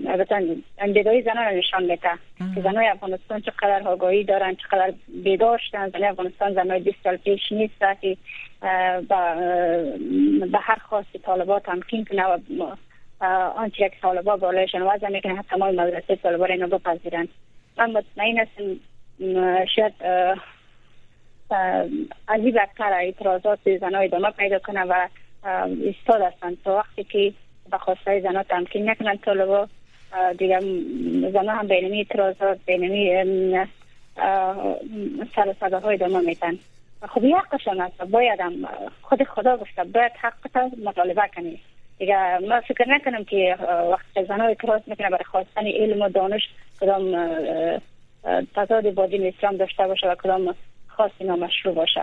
البته 0.09 0.57
بیداری 0.93 1.23
زنان 1.23 1.47
نشان 1.47 1.83
میده. 1.83 2.11
که 2.55 2.61
زنای 2.61 2.87
افغانستان 2.87 3.41
چقدر 3.41 3.89
آگاهی 3.89 4.25
دارن 4.25 4.55
چقدر 4.55 4.95
بیدار 5.09 5.61
شدن 5.71 5.91
زنای 5.91 6.05
افغانستان 6.05 6.55
زنای 6.55 6.81
20 6.81 6.97
سال 7.05 7.17
پیش 7.17 7.53
نیست 7.53 7.75
که 8.01 8.17
به 10.53 10.59
هر 10.61 10.79
خواست 10.89 11.17
طالبات 11.17 11.63
تمکین 11.63 12.05
کنه 12.05 12.25
و 12.25 12.39
آنچه 13.57 13.85
یک 13.85 13.93
طالبا 14.03 14.37
بالایشان 14.37 14.83
وضع 14.83 15.09
می‌کنه 15.09 15.43
تمام 15.43 15.75
مدرسه 15.75 16.17
طالبا 16.17 16.47
را 16.47 16.55
اینو 16.55 16.67
بپذیرن 16.79 17.29
من 17.79 17.91
مطمئن 17.91 18.39
هستم 18.39 18.81
شاید 19.77 19.93
از 22.29 22.41
این 22.41 22.55
بدتر 22.55 22.93
اعتراضات 22.93 23.79
زنای 23.81 24.05
ادامه 24.05 24.31
پیدا 24.31 24.59
کنه 24.59 24.83
و 24.83 25.09
ایستاد 25.85 26.23
هستند 26.23 26.59
تا 26.65 26.77
وقتی 26.77 27.05
که 27.05 27.33
به 27.71 27.79
خواسته 27.79 28.21
زنها 28.21 28.43
تمکین 28.43 28.91
نکنند 28.91 29.21
طالبا 29.21 29.69
دیگه 30.39 30.61
زنها 31.33 31.55
هم 31.55 31.69
بینمی 31.69 31.99
اعتراضات 31.99 32.59
بینمی 32.67 33.11
سر 35.37 35.55
صدا 35.61 35.81
های 35.81 35.97
دامه 35.97 36.21
میتن 36.21 36.59
خب 37.09 37.25
یه 37.25 37.37
حقشان 37.37 37.81
هست. 37.81 38.05
باید 38.05 38.41
هم 38.41 38.53
خود 39.03 39.23
خدا 39.25 39.57
گفته 39.57 39.85
باید 39.85 40.13
حق 40.21 40.59
مطالبه 40.85 41.23
کنی. 41.37 41.61
دیگه 41.99 42.39
ما 42.49 42.61
فکر 42.61 42.89
نکنم 42.89 43.25
که 43.25 43.57
وقتی 43.91 44.25
زنها 44.25 44.47
اعتراض 44.47 44.81
می‌کنه 44.87 45.11
برای 45.11 45.25
خواستن 45.25 45.67
علم 45.67 46.03
و 46.03 46.09
دانش 46.09 46.43
کدام 46.81 47.31
تضاد 48.55 48.95
با 48.95 49.07
دین 49.07 49.27
اسلام 49.27 49.57
داشته 49.57 49.87
باشه 49.87 50.09
و 50.09 50.15
کدام 50.15 50.55
خاصی 50.87 51.25
نامشروع 51.25 51.75
باشه. 51.75 52.03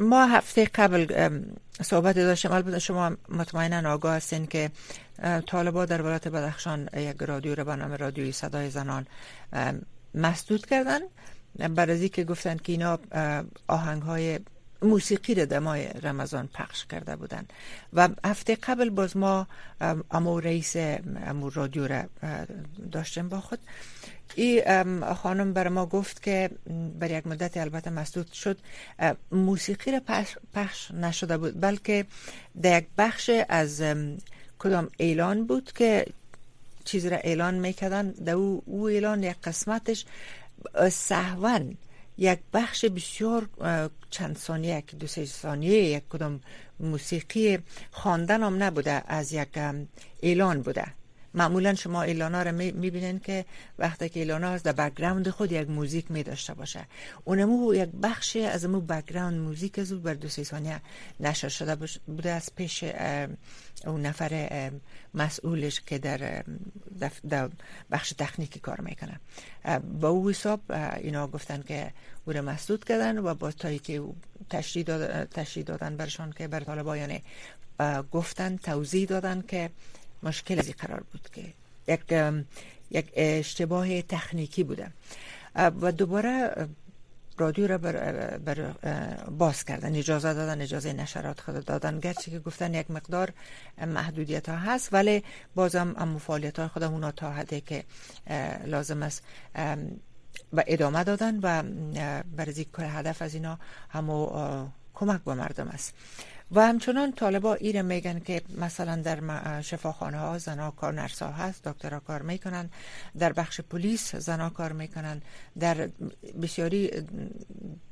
ما 0.00 0.26
هفته 0.26 0.64
قبل 0.64 1.30
صحبت 1.82 2.14
داشتیم. 2.16 2.52
البته 2.52 2.78
شما 2.78 3.16
مطمئنا 3.28 3.92
آگاه 3.92 4.16
هستین 4.16 4.46
که 4.46 4.70
طالبا 5.46 5.84
در 5.84 6.02
ولایت 6.02 6.28
بدخشان 6.28 6.88
یک 6.96 7.16
رادیو 7.22 7.54
رو 7.54 7.64
به 7.64 7.76
نام 7.76 7.92
رادیوی 7.92 8.32
صدای 8.32 8.70
زنان 8.70 9.06
مسدود 10.14 10.66
کردن. 10.66 11.00
برای 11.70 12.08
که 12.08 12.24
گفتن 12.24 12.56
که 12.56 12.72
اینا 12.72 12.98
آهنگ 13.68 14.02
های 14.02 14.40
موسیقی 14.84 15.34
رو 15.34 15.46
دمای 15.46 15.86
رمضان 15.86 16.48
پخش 16.54 16.86
کرده 16.86 17.16
بودن 17.16 17.44
و 17.92 18.08
هفته 18.24 18.54
قبل 18.56 18.90
باز 18.90 19.16
ما 19.16 19.46
امو 20.10 20.40
رئیس 20.40 20.76
امو 21.26 21.50
رادیو 21.50 21.86
را 21.86 22.04
داشتیم 22.92 23.28
با 23.28 23.40
خود. 23.40 23.58
این 24.34 25.14
خانم 25.14 25.52
بر 25.52 25.68
ما 25.68 25.86
گفت 25.86 26.22
که 26.22 26.50
بر 27.00 27.10
یک 27.10 27.26
مدت 27.26 27.56
البته 27.56 27.90
مسدود 27.90 28.32
شد 28.32 28.58
موسیقی 29.32 29.92
را 29.92 30.00
پخش 30.54 30.90
نشده 30.90 31.38
بود 31.38 31.60
بلکه 31.60 32.04
در 32.62 32.78
یک 32.78 32.86
بخش 32.98 33.30
از 33.48 33.82
کدام 34.58 34.90
اعلان 34.98 35.46
بود 35.46 35.72
که 35.72 36.06
چیز 36.84 37.06
را 37.06 37.16
اعلان 37.16 37.54
می‌کردن 37.54 38.10
در 38.10 38.32
او, 38.32 38.62
او 38.66 38.88
اعلان 38.88 39.22
یک 39.22 39.36
قسمتش 39.44 40.04
سهون 40.90 41.76
یک 42.18 42.38
بخش 42.52 42.84
بسیار 42.84 43.48
چند 44.10 44.36
ثانیه 44.38 44.76
یک 44.76 44.94
دو 44.94 45.06
سه 45.06 45.24
ثانیه 45.24 45.82
یک 45.82 46.02
کدام 46.08 46.40
موسیقی 46.80 47.58
خواندن 47.90 48.42
هم 48.42 48.62
نبوده 48.62 49.02
از 49.06 49.32
یک 49.32 49.58
اعلان 50.22 50.62
بوده. 50.62 50.86
معمولا 51.34 51.74
شما 51.74 52.02
ایلانا 52.02 52.42
رو 52.42 52.52
می‌بینین 52.52 53.18
که 53.18 53.44
وقتی 53.78 54.08
که 54.08 54.20
اعلانا 54.20 54.48
از 54.48 54.62
در 54.62 54.72
background 54.72 55.28
خود 55.28 55.52
یک 55.52 55.70
موزیک 55.70 56.10
می‌داشته 56.10 56.54
باشه. 56.54 56.86
اونمو 57.24 57.74
یک 57.74 57.88
بخش 58.02 58.36
از 58.36 58.64
مو 58.64 58.80
background 58.80 59.40
موزیک 59.40 59.82
زود 59.82 60.02
بر 60.02 60.14
دو 60.14 60.28
سه 60.28 60.44
ثانیه 60.44 60.80
نشر 61.20 61.48
شده 61.48 61.88
بوده 62.06 62.30
از 62.30 62.54
پیش 62.56 62.84
اون 63.86 64.06
نفر 64.06 64.70
مسئولش 65.14 65.80
که 65.80 65.98
در, 65.98 66.44
در 67.28 67.50
بخش 67.90 68.12
تکنیکی 68.12 68.60
کار 68.60 68.80
می‌کنه. 68.80 69.20
با 70.00 70.08
او 70.08 70.30
حساب 70.30 70.60
اینا 70.96 71.26
گفتن 71.26 71.62
که 71.62 71.92
او 72.24 72.32
رو 72.32 72.42
مسدود 72.42 72.84
کردن 72.84 73.18
و 73.18 73.34
با 73.34 73.50
تایی 73.50 73.78
که 73.78 74.02
تشریح, 74.50 75.64
دادن 75.66 75.96
برشان 75.96 76.32
که 76.32 76.48
بر 76.48 76.60
طالبایان 76.60 77.18
گفتن 78.12 78.56
توضیح 78.56 79.08
دادن 79.08 79.44
که 79.48 79.70
مشکل 80.24 80.58
از 80.58 80.70
قرار 80.70 81.02
بود 81.12 81.28
که 81.32 81.42
یک 81.88 82.00
یک 82.90 83.12
اشتباه 83.14 84.02
تکنیکی 84.02 84.64
بوده. 84.64 84.90
و 85.54 85.92
دوباره 85.92 86.50
رادیو 87.38 87.66
را 87.66 87.78
بر, 87.78 88.38
بر 88.38 88.72
باز 89.38 89.64
کردن 89.64 89.96
اجازه 89.96 90.34
دادن 90.34 90.62
اجازه 90.62 90.92
نشرات 90.92 91.40
خود 91.40 91.64
دادن. 91.64 92.00
گرچه 92.00 92.30
که 92.30 92.38
گفتن 92.38 92.74
یک 92.74 92.90
مقدار 92.90 93.32
محدودیت 93.86 94.48
ها 94.48 94.56
هست 94.56 94.92
ولی 94.92 95.24
بازم 95.54 95.94
هم 95.98 96.18
فعالیت 96.18 96.58
های 96.58 96.84
اونا 96.84 97.10
تا 97.10 97.32
حدی 97.32 97.60
که 97.60 97.84
لازم 98.66 99.02
است 99.02 99.22
و 100.52 100.62
ادامه 100.66 101.04
دادن 101.04 101.38
و 101.42 101.62
برای 102.36 102.66
هدف 102.78 103.22
از 103.22 103.34
اینا 103.34 103.58
همو 103.88 104.30
کمک 104.94 105.24
به 105.24 105.34
مردم 105.34 105.68
است. 105.68 105.94
و 106.50 106.66
همچنان 106.66 107.12
طالبا 107.12 107.54
ایره 107.54 107.82
میگن 107.82 108.18
که 108.18 108.42
مثلا 108.58 108.96
در 108.96 109.60
شفاخانه 109.60 110.18
ها 110.18 110.38
زنا 110.38 110.70
کار 110.70 110.92
نرسا 110.92 111.32
هست 111.32 111.64
دکترها 111.64 112.00
کار 112.00 112.22
می‌کنن. 112.22 112.70
در 113.18 113.32
بخش 113.32 113.60
پلیس 113.60 114.16
زنا 114.16 114.50
کار 114.50 114.72
می‌کنن. 114.72 115.22
در 115.58 115.88
بسیاری 116.42 116.90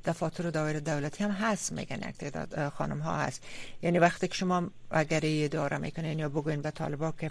دفاتر 0.04 0.46
و 0.46 0.50
دایر 0.50 0.80
دولتی 0.80 1.24
هم 1.24 1.30
هست 1.30 1.72
میگن 1.72 2.08
یک 2.08 2.16
تعداد 2.16 2.68
خانم 2.68 2.98
ها 2.98 3.16
هست. 3.16 3.42
یعنی 3.82 3.98
وقتی 3.98 4.28
که 4.28 4.34
شما 4.34 4.70
اگر 4.90 5.24
یه 5.24 5.48
داره 5.48 5.78
می‌کنین 5.78 6.18
یا 6.18 6.28
بگوین 6.28 6.62
به 6.62 6.70
طالبا 6.70 7.12
که 7.12 7.30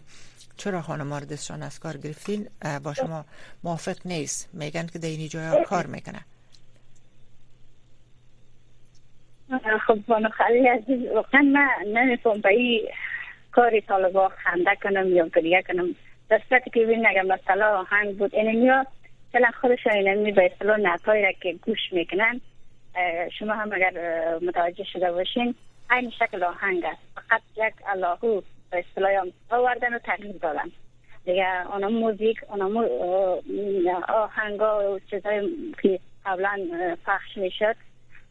چرا 0.58 0.82
خانم 0.82 1.14
ها 1.14 1.20
از 1.62 1.80
کار 1.80 1.98
گرفتین 1.98 2.50
با 2.84 2.94
شما 2.94 3.26
موافق 3.64 3.98
نیست. 4.06 4.50
میگن 4.54 4.88
که 4.88 5.00
در 5.00 5.10
اینی 5.10 5.28
جای 5.28 5.66
کار 5.66 5.86
می‌کنه 5.88 6.26
خب 9.88 10.00
بانو 10.08 10.30
خالی 10.30 10.68
عزیز 10.68 11.12
واقعا 11.12 11.42
من 11.42 11.68
نمیفهم 11.88 12.42
به 12.42 12.50
این 12.50 12.82
کاری 13.52 13.82
طالبا 13.82 14.30
خنده 14.30 14.76
کنم 14.84 15.16
یا 15.16 15.28
گریه 15.28 15.62
کنم. 15.62 15.96
دسته 16.30 16.62
که 16.74 16.86
بین 16.86 17.08
مثلا 17.22 17.80
آهنگ 17.80 18.18
بود 18.18 18.36
این 18.36 18.64
یا 18.64 18.86
چلا 19.34 19.52
خودشان 19.62 19.94
اینمی 19.94 20.32
به 20.32 20.46
اصطلاح 20.46 20.78
نتایی 20.78 21.24
را 21.24 21.32
که 21.32 21.54
گوش 21.54 21.80
می‌کنن 21.92 22.42
شما 23.40 23.54
هم 23.54 23.72
اگر 23.74 23.94
متوجه 24.42 24.84
شده 24.84 25.12
باشین 25.12 25.56
این 25.92 26.10
شکل 26.10 26.44
آهنگ 26.44 26.86
است. 26.86 27.02
فقط 27.16 27.42
یک 27.58 27.74
اللهو 27.88 28.42
به 28.72 28.80
اصطلاح 28.80 29.26
آوردن 29.50 29.94
و 29.94 30.00
تقلید 30.00 30.40
دادن. 30.40 30.72
دیگه 31.26 31.74
اونا 31.74 31.90
موزیک 31.90 32.38
اونا 32.50 32.88
آهنگا 34.10 34.96
و 34.96 35.00
که 35.82 36.00
قبلا 36.26 36.68
پخش 37.06 37.38
می‌شد 37.38 37.76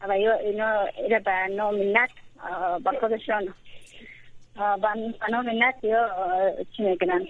و 0.09 0.19
یا 0.19 0.33
اینا 0.33 0.81
اینا 0.97 1.19
به 1.19 1.55
نام 1.55 1.75
نت 1.97 2.09
با 2.83 2.91
خودشان. 2.99 3.53
به 4.55 5.29
نام 5.31 5.49
نت 5.63 5.83
یا 5.83 6.09
چی 6.77 6.83
میگنن؟ 6.83 7.25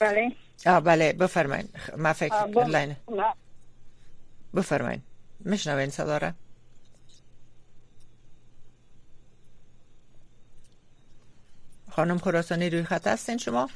بله. 0.00 0.32
آه 0.66 0.80
بله 0.80 1.12
بفرمایید 1.12 1.70
ما 1.98 2.12
فکر 2.12 2.46
line 2.66 2.96
بفرمایید 4.54 5.02
میشنوین 5.40 5.90
صدا 5.90 6.18
را؟ 6.18 6.32
خانم 11.90 12.18
خراسانی 12.18 12.70
روی 12.70 12.82
خط 12.82 13.06
هستین 13.06 13.38
شما؟ 13.38 13.68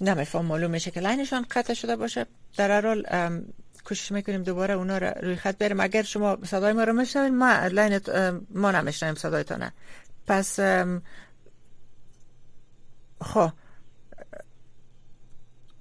نمیفهم 0.00 0.44
معلوم 0.44 0.70
میشه 0.70 0.90
که 0.90 1.00
line 1.00 1.26
شان 1.26 1.46
قطع 1.50 1.74
شده 1.74 1.96
باشه. 1.96 2.26
در 2.56 2.70
هر 2.70 2.86
حال 2.86 3.06
کوشش 3.84 4.12
می‌کنیم 4.12 4.42
دوباره 4.42 4.74
اونا 4.74 4.98
رو 4.98 5.06
روی 5.06 5.36
خط 5.36 5.58
بریم 5.58 5.80
اگر 5.80 6.02
شما 6.02 6.38
صدای 6.44 6.72
ما 6.72 6.84
رو 6.84 6.92
میشنوین 6.92 7.38
ما 7.38 7.66
line 7.66 8.00
ما 8.50 8.70
نمیشنویم 8.70 9.14
صدایتانه 9.14 9.72
پس 10.26 10.60
خب. 13.20 13.52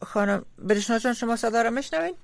خانم 0.01 0.45
برشنا 0.58 0.99
جان 0.99 1.13
شما 1.13 1.36
صدا 1.36 1.62
رو 1.62 1.71
میشنوین 1.71 2.15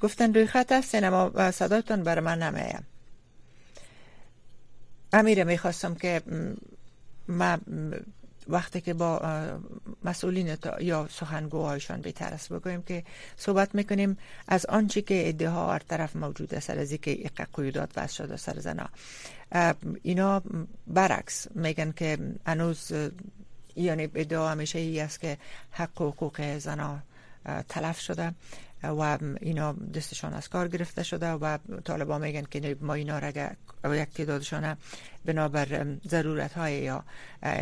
گفتن 0.00 0.34
روی 0.34 0.46
خط 0.46 0.72
هستین 0.72 1.04
اما 1.04 1.50
صدایتان 1.50 2.02
برای 2.02 2.24
من 2.24 2.42
نمیم 2.42 2.86
امیره 5.12 5.44
می‌خواستم 5.44 5.94
که 5.94 6.22
ما 7.28 7.58
وقتی 8.48 8.80
که 8.80 8.94
با 8.94 9.20
مسئولین 10.04 10.56
یا 10.80 11.08
سخنگوهایشان 11.10 12.00
بهتر 12.00 12.28
است 12.28 12.52
بگویم 12.52 12.82
که 12.82 13.04
صحبت 13.36 13.74
می‌کنیم 13.74 14.18
از 14.48 14.66
آنچه 14.66 15.02
که 15.02 15.28
ادعا 15.28 15.72
هر 15.72 15.78
طرف 15.78 16.16
موجود 16.16 16.54
است 16.54 16.70
از 16.70 16.90
اینکه 16.90 17.30
قیودات 17.54 17.90
وضع 17.96 18.14
شده 18.14 18.36
سر 18.36 18.58
زنا. 18.60 18.88
اینا 20.02 20.42
برعکس 20.86 21.46
میگن 21.54 21.92
که 21.92 22.18
هنوز 22.46 22.92
یعنی 23.76 24.08
ادعا 24.14 24.48
همیشه 24.48 24.78
ای 24.78 25.00
است 25.00 25.20
که 25.20 25.38
حق 25.70 26.00
و 26.00 26.10
حقوق 26.10 26.58
زنا 26.58 26.98
تلف 27.68 28.00
شده. 28.00 28.34
و 28.82 29.18
اینا 29.40 29.72
دستشان 29.72 30.34
از 30.34 30.48
کار 30.48 30.68
گرفته 30.68 31.02
شده 31.02 31.30
و 31.30 31.58
طالبا 31.84 32.18
میگن 32.18 32.44
که 32.50 32.76
ما 32.80 32.94
اینا 32.94 33.18
را 33.18 33.28
یک 33.96 34.08
تعدادشان 34.08 34.76
بنابر 35.24 35.86
ضرورت 36.08 36.52
های 36.52 36.74
یا 36.74 37.04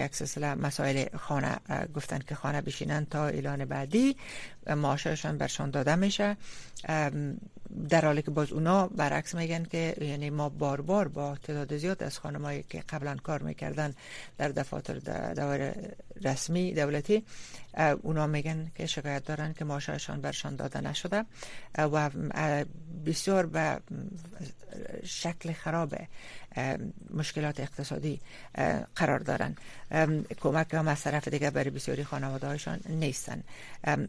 یک 0.05 0.14
سلسله 0.14 0.55
مسائل 0.55 1.16
خانه 1.16 1.57
گفتن 1.94 2.18
که 2.18 2.35
خانه 2.35 2.61
بشینن 2.61 3.07
تا 3.11 3.27
اعلان 3.27 3.64
بعدی 3.64 4.16
معاشرشان 4.77 5.38
برشان 5.38 5.70
داده 5.70 5.94
میشه. 5.94 6.37
در 7.88 8.05
حالی 8.05 8.22
که 8.22 8.31
باز 8.31 8.53
اونا 8.53 8.87
برعکس 8.87 9.35
میگن 9.35 9.62
که 9.64 9.96
یعنی 10.00 10.31
ما 10.31 10.48
بار 10.48 10.81
بار 10.81 11.09
با 11.09 11.37
تعداد 11.42 11.77
زیاد 11.77 12.03
از 12.03 12.18
خانمایی 12.18 12.62
که 12.62 12.81
قبلا 12.88 13.16
کار 13.16 13.42
می‌کردن 13.42 13.94
در 14.38 14.48
دفاتر 14.48 14.94
دور 15.35 15.74
رسمی 16.24 16.74
دولتی 16.74 17.24
اونا 18.02 18.26
میگن 18.26 18.70
که 18.74 18.87
شکایت 18.87 19.24
دارن 19.24 19.52
که 19.52 19.64
معاشرشان 19.64 20.20
برشان 20.20 20.56
داده 20.56 20.80
نشده. 20.80 21.24
و 21.78 22.10
بسیار 23.06 23.46
به 23.46 23.80
شکل 25.04 25.52
خراب 25.52 25.94
مشکلات 27.10 27.60
اقتصادی 27.60 28.20
قرار 28.96 29.18
دارن. 29.18 29.56
کمک 30.40 30.74
هم 30.74 30.88
از 30.88 31.02
طرف 31.02 31.28
دیگه 31.28 31.50
برای 31.50 31.70
بسیاری 31.70 32.04
خانواده 32.04 32.46
هایشان 32.46 32.80
نیستن 32.88 33.42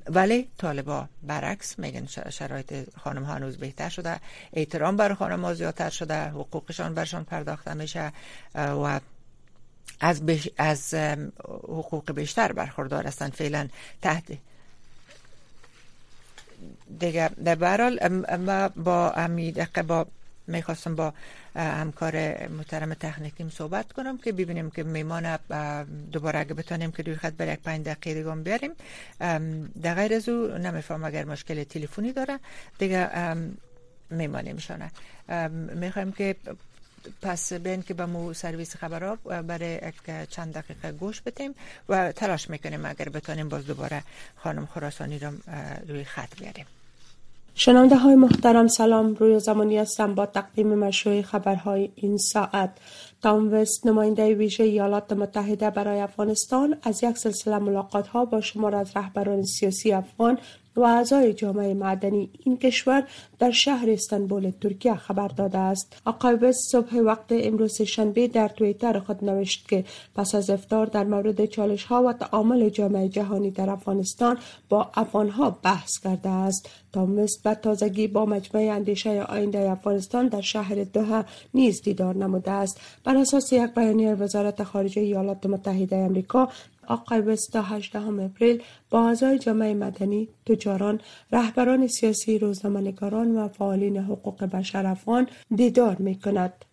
ولی 0.09 0.49
طالبا 0.57 1.07
برعکس 1.23 1.79
میگن 1.79 2.05
شرایط 2.29 2.73
خانم 2.97 3.23
ها 3.23 3.33
هنوز 3.33 3.57
بهتر 3.57 3.89
شده. 3.89 4.19
احترام 4.53 4.97
بر 4.97 5.13
خانم 5.13 5.45
ها 5.45 5.53
زیادتر 5.53 5.89
شده. 5.89 6.23
حقوقشان 6.29 6.93
برشان 6.93 7.23
پرداخته 7.23 7.73
میشه. 7.73 8.11
و 8.55 8.99
از, 9.99 10.21
از 10.57 10.93
حقوق 11.47 12.11
بیشتر 12.11 12.51
برخوردار 12.51 13.07
هستند 13.07 13.33
فعلا 13.33 13.67
تحت. 14.01 14.23
دیگه 16.99 17.29
در 17.29 17.55
برحال 17.55 18.07
ما 18.37 18.67
با 18.69 19.11
امید 19.11 19.59
با 19.81 20.07
می‌خواستم 20.47 20.95
با 20.95 21.13
همکار 21.55 22.47
محترم 22.47 22.93
تکنیکیم 22.93 23.49
صحبت 23.49 23.91
کنم 23.93 24.17
که 24.17 24.31
ببینیم 24.31 24.69
که 24.69 24.83
میمان 24.83 25.37
دوباره 26.11 26.39
اگه 26.39 26.53
بتانیم 26.53 26.91
که 26.91 27.03
روی 27.03 27.15
خط 27.15 27.33
بر 27.33 27.53
یک 27.53 27.59
پنج 27.59 27.85
دقیقه 27.85 28.23
دیگه 28.23 28.43
بیاریم. 28.43 28.71
در 29.81 29.95
غیر 29.95 30.13
از 30.13 30.29
او 30.29 30.47
نمیفهم 30.47 31.03
اگر 31.03 31.25
مشکل 31.25 31.63
تلفنی 31.63 32.11
داره. 32.13 32.39
دیگه 32.79 33.09
میمانیم 34.09 34.57
شانه 34.57 34.91
می‌خوایم 35.75 36.11
که 36.11 36.35
پس 37.21 37.53
بین 37.53 37.81
که 37.81 37.93
به 37.93 38.05
مو 38.05 38.33
سرویس 38.33 38.75
خبرها 38.75 39.15
برای 39.41 39.79
چند 40.29 40.53
دقیقه 40.53 40.91
گوش 40.91 41.21
بتیم 41.25 41.55
و 41.89 42.11
تلاش 42.11 42.49
می‌کنیم 42.49 42.85
اگر 42.85 43.09
بتانیم 43.09 43.49
باز 43.49 43.67
دوباره 43.67 44.03
خانم 44.35 44.65
خراسانی 44.65 45.19
رو 45.19 45.31
روی 45.87 46.03
خط 46.03 46.39
بیاریم. 46.39 46.65
شنونده 47.57 47.95
های 47.95 48.15
محترم 48.15 48.67
سلام. 48.67 49.15
روی 49.15 49.39
زمانی 49.39 49.77
هستم 49.77 50.15
با 50.15 50.25
تقدیم 50.25 50.75
مشروع 50.75 51.21
خبرهای 51.21 51.89
این 51.95 52.17
ساعت. 52.17 52.69
تام 53.21 53.53
وست 53.53 53.87
نماینده 53.87 54.35
ویژه 54.35 54.63
ایالات 54.63 55.13
متحده 55.13 55.69
برای 55.69 55.99
افغانستان 55.99 56.77
از 56.83 57.03
یک 57.03 57.17
سلسله 57.17 57.57
ملاقات 57.57 58.07
ها 58.07 58.25
با 58.25 58.41
شمار 58.41 58.75
از 58.75 58.91
رهبران 58.95 59.43
سیاسی 59.43 59.91
افغان 59.91 60.37
و 60.75 60.81
اعضای 60.81 61.33
جامعه 61.33 61.73
معدنی 61.73 62.29
این 62.43 62.57
کشور 62.57 63.03
در 63.39 63.51
شهر 63.51 63.89
استانبول 63.89 64.51
ترکیه 64.61 64.95
خبر 64.95 65.27
داده 65.27 65.57
است. 65.57 66.01
آقای 66.05 66.53
صبح 66.71 66.95
وقت 66.95 67.25
امروز 67.29 67.81
شنبه 67.81 68.27
در 68.27 68.47
تویتر 68.47 68.99
خود 68.99 69.23
نوشت 69.23 69.67
که 69.69 69.85
پس 70.15 70.35
از 70.35 70.49
افتار 70.49 70.85
در 70.85 71.03
مورد 71.03 71.45
چالش 71.45 71.83
ها 71.83 72.03
و 72.03 72.13
تعامل 72.13 72.69
جامعه 72.69 73.09
جهانی 73.09 73.51
در 73.51 73.69
افغانستان 73.69 74.37
با 74.69 74.91
افغان 74.93 75.29
ها 75.29 75.49
بحث 75.63 75.99
کرده 76.03 76.29
است. 76.29 76.69
تامست 76.93 77.43
به 77.43 77.55
تازگی 77.55 78.07
با 78.07 78.25
مجمع 78.25 78.61
اندیشه 78.61 79.21
آینده 79.23 79.71
افغانستان 79.71 80.27
در 80.27 80.41
شهر 80.41 80.83
دوحه 80.83 81.25
نیز 81.53 81.81
دیدار 81.81 82.15
نموده 82.15 82.51
است. 82.51 82.81
بر 83.03 83.17
اساس 83.17 83.53
یک 83.53 83.73
بیانیه 83.75 84.13
وزارت 84.13 84.63
خارجه 84.63 85.01
ایالات 85.01 85.45
متحده 85.45 85.95
آمریکا 85.95 86.49
آقای 86.87 87.21
وستا 87.21 87.61
18 87.61 88.07
اپریل 88.07 88.63
با 88.89 89.07
اعضای 89.07 89.39
جامعه 89.39 89.73
مدنی، 89.73 90.27
تجاران، 90.45 91.01
رهبران 91.31 91.87
سیاسی، 91.87 92.39
روزنامه‌نگاران 92.39 93.37
و 93.37 93.47
فعالین 93.47 93.97
حقوق 93.97 94.43
بشر 94.43 94.85
افغان 94.85 95.27
دیدار 95.55 95.95
می 95.95 96.15
کند. 96.15 96.65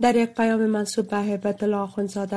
در 0.00 0.16
یک 0.16 0.30
پیام 0.30 0.66
منصوب 0.66 1.08
به 1.08 1.18
هیبت 1.18 1.62
الله 1.62 1.88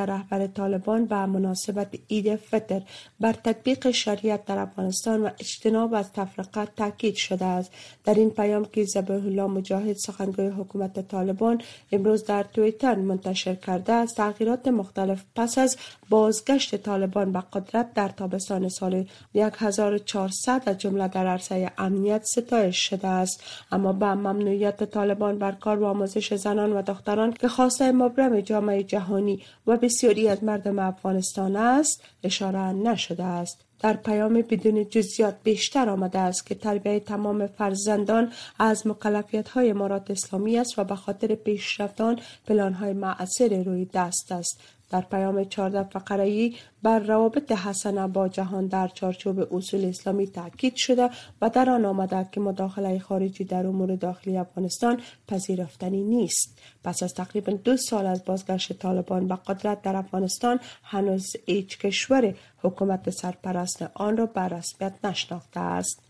رهبر 0.05 0.47
طالبان 0.47 1.05
به 1.05 1.25
مناسبت 1.25 1.87
عید 2.09 2.35
فطر 2.35 2.81
بر 3.19 3.33
تطبیق 3.33 3.91
شریعت 3.91 4.45
در 4.45 4.57
افغانستان 4.57 5.21
و 5.21 5.29
اجتناب 5.39 5.93
از 5.93 6.13
تفرقه 6.13 6.65
تاکید 6.65 7.15
شده 7.15 7.45
است. 7.45 7.71
در 8.03 8.13
این 8.13 8.29
پیام 8.29 8.65
که 8.65 8.83
زبیح 8.83 9.25
الله 9.25 9.47
مجاهد 9.47 9.95
سخنگوی 9.95 10.47
حکومت 10.47 11.07
طالبان 11.07 11.61
امروز 11.91 12.25
در 12.25 12.43
تویتر 12.43 12.95
منتشر 12.95 13.55
کرده 13.55 13.93
است 13.93 14.17
تغییرات 14.17 14.67
مختلف 14.67 15.23
پس 15.35 15.57
از 15.57 15.77
بازگشت 16.09 16.75
طالبان 16.75 17.31
به 17.31 17.43
قدرت 17.53 17.93
در 17.93 18.09
تابستان 18.09 18.69
سال 18.69 19.05
1400 19.35 20.63
از 20.65 20.77
جمله 20.77 21.07
در 21.07 21.27
عرصه 21.27 21.71
امنیت 21.77 22.23
ستایش 22.23 22.77
شده 22.77 23.07
است. 23.07 23.43
اما 23.71 23.93
به 23.93 24.05
ممنوعیت 24.05 24.83
طالبان 24.83 25.37
بر 25.37 25.51
کار 25.51 25.79
و 25.79 25.85
آموزش 25.85 26.33
زنان 26.33 26.73
و 26.73 26.81
دختران 26.81 27.33
که 27.33 27.52
خواسته 27.53 27.91
مبرم 27.91 28.39
جامعه 28.41 28.83
جهانی 28.83 29.43
و 29.67 29.77
بسیاری 29.77 30.29
از 30.29 30.43
مردم 30.43 30.79
افغانستان 30.79 31.55
است 31.55 32.03
اشاره 32.23 32.59
نشده 32.59 33.23
است. 33.23 33.65
در 33.79 33.93
پیام 33.93 34.33
بدون 34.33 34.89
جزیات 34.89 35.35
بیشتر 35.43 35.89
آمده 35.89 36.19
است 36.19 36.45
که 36.45 36.55
تربیه 36.55 36.99
تمام 36.99 37.47
فرزندان 37.47 38.31
از 38.59 38.87
مکلفیت 38.87 39.49
های 39.49 39.73
مراد 39.73 40.11
اسلامی 40.11 40.57
است 40.57 40.79
و 40.79 40.83
به 40.83 40.95
خاطر 40.95 41.35
پیشرفتان 41.35 42.19
پلان 42.47 42.73
های 42.73 42.93
معصر 42.93 43.63
روی 43.63 43.85
دست 43.85 44.31
است. 44.31 44.59
در 44.93 45.01
پیام 45.01 45.43
14 45.43 45.83
فقره 45.83 46.51
بر 46.83 46.99
روابط 46.99 47.51
حسنه 47.51 48.07
با 48.07 48.27
جهان 48.27 48.67
در 48.67 48.87
چارچوب 48.87 49.53
اصول 49.55 49.85
اسلامی 49.85 50.27
تاکید 50.27 50.75
شده 50.75 51.09
و 51.41 51.49
در 51.49 51.69
آن 51.69 51.85
آمده 51.85 52.29
که 52.31 52.39
مداخله 52.39 52.99
خارجی 52.99 53.43
در 53.43 53.67
امور 53.67 53.95
داخلی 53.95 54.37
افغانستان 54.37 55.01
پذیرفتنی 55.27 56.03
نیست. 56.03 56.59
پس 56.83 57.03
از 57.03 57.13
تقریبا 57.13 57.53
دو 57.53 57.77
سال 57.77 58.05
از 58.05 58.25
بازگشت 58.25 58.73
طالبان 58.73 59.27
به 59.27 59.35
قدرت 59.35 59.81
در 59.81 59.95
افغانستان 59.95 60.59
هنوز 60.83 61.25
هیچ 61.45 61.77
کشور 61.77 62.35
حکومت 62.57 63.09
سرپرست 63.09 63.85
آن 63.93 64.17
را 64.17 64.25
به 64.25 64.41
رسمیت 64.41 64.93
نشناخته 65.03 65.59
است. 65.59 66.02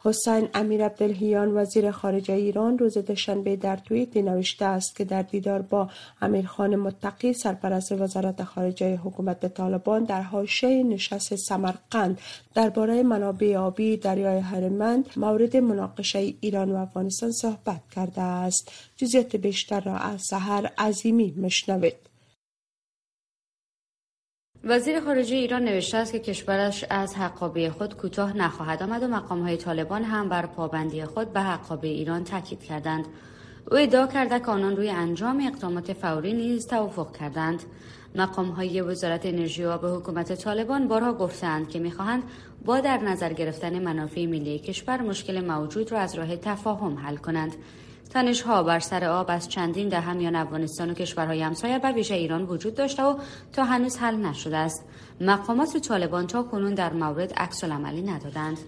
حسین 0.00 0.48
امیر 0.54 0.84
عبدالهیان 0.84 1.56
وزیر 1.56 1.90
خارجه 1.90 2.34
ایران 2.34 2.78
روز 2.78 2.98
دوشنبه 2.98 3.56
در 3.56 3.76
توییتی 3.76 4.22
نوشته 4.22 4.64
است 4.64 4.96
که 4.96 5.04
در 5.04 5.22
دیدار 5.22 5.62
با 5.62 5.88
امیرخان 6.22 6.76
متقی 6.76 7.32
سرپرست 7.32 7.92
وزارت 7.92 8.44
خارجه 8.44 8.96
حکومت 8.96 9.54
طالبان 9.54 10.04
در 10.04 10.22
حاشیه 10.22 10.82
نشست 10.82 11.36
سمرقند 11.36 12.20
درباره 12.54 13.02
منابع 13.02 13.56
آبی 13.56 13.96
دریای 13.96 14.38
هرمند 14.38 15.06
مورد 15.16 15.56
مناقشه 15.56 16.18
ایران 16.40 16.72
و 16.72 16.76
افغانستان 16.76 17.32
صحبت 17.32 17.80
کرده 17.94 18.22
است. 18.22 18.72
جزئیات 18.96 19.36
بیشتر 19.36 19.80
را 19.80 19.96
از 19.96 20.22
سحر 20.22 20.66
عظیمی 20.78 21.34
مشنوید 21.36 22.07
وزیر 24.64 25.00
خارجه 25.00 25.36
ایران 25.36 25.64
نوشته 25.64 25.96
است 25.96 26.12
که 26.12 26.18
کشورش 26.18 26.84
از 26.90 27.16
حقابه 27.16 27.70
خود 27.70 27.96
کوتاه 27.96 28.36
نخواهد 28.36 28.82
آمد 28.82 29.02
و 29.02 29.08
مقام 29.08 29.42
های 29.42 29.56
طالبان 29.56 30.04
هم 30.04 30.28
بر 30.28 30.46
پابندی 30.46 31.04
خود 31.04 31.32
به 31.32 31.40
حقابه 31.40 31.88
ایران 31.88 32.24
تاکید 32.24 32.62
کردند. 32.62 33.06
او 33.70 33.76
ادعا 33.76 34.06
کرده 34.06 34.38
که 34.38 34.46
آنان 34.46 34.76
روی 34.76 34.90
انجام 34.90 35.46
اقدامات 35.46 35.92
فوری 35.92 36.32
نیز 36.32 36.66
توافق 36.66 37.16
کردند. 37.16 37.62
مقام 38.14 38.48
های 38.48 38.80
وزارت 38.80 39.26
انرژی 39.26 39.64
و 39.64 39.78
به 39.78 39.88
حکومت 39.88 40.32
طالبان 40.32 40.88
بارها 40.88 41.12
گفتند 41.12 41.68
که 41.68 41.78
می‌خواهند 41.78 42.22
با 42.64 42.80
در 42.80 42.98
نظر 42.98 43.32
گرفتن 43.32 43.82
منافع 43.82 44.26
ملی 44.26 44.58
کشور 44.58 45.02
مشکل 45.02 45.44
موجود 45.44 45.92
را 45.92 45.98
از 45.98 46.14
راه 46.14 46.36
تفاهم 46.36 46.98
حل 46.98 47.16
کنند. 47.16 47.56
تنش 48.10 48.42
ها 48.42 48.62
بر 48.62 48.80
سر 48.80 49.04
آب 49.04 49.26
از 49.28 49.48
چندین 49.48 49.88
دهه 49.88 50.12
میان 50.12 50.36
افغانستان 50.36 50.90
و 50.90 50.94
کشورهای 50.94 51.42
همسایه 51.42 51.78
به 51.78 51.92
ویژه 51.92 52.14
ایران 52.14 52.42
وجود 52.42 52.74
داشته 52.74 53.02
و 53.02 53.18
تا 53.52 53.64
هنوز 53.64 53.96
حل 53.96 54.16
نشده 54.16 54.56
است. 54.56 54.84
مقامات 55.20 55.76
طالبان 55.76 56.26
تا 56.26 56.42
کنون 56.42 56.74
در 56.74 56.92
مورد 56.92 57.32
عکس 57.32 57.64
عملی 57.64 58.02
ندادند. 58.02 58.58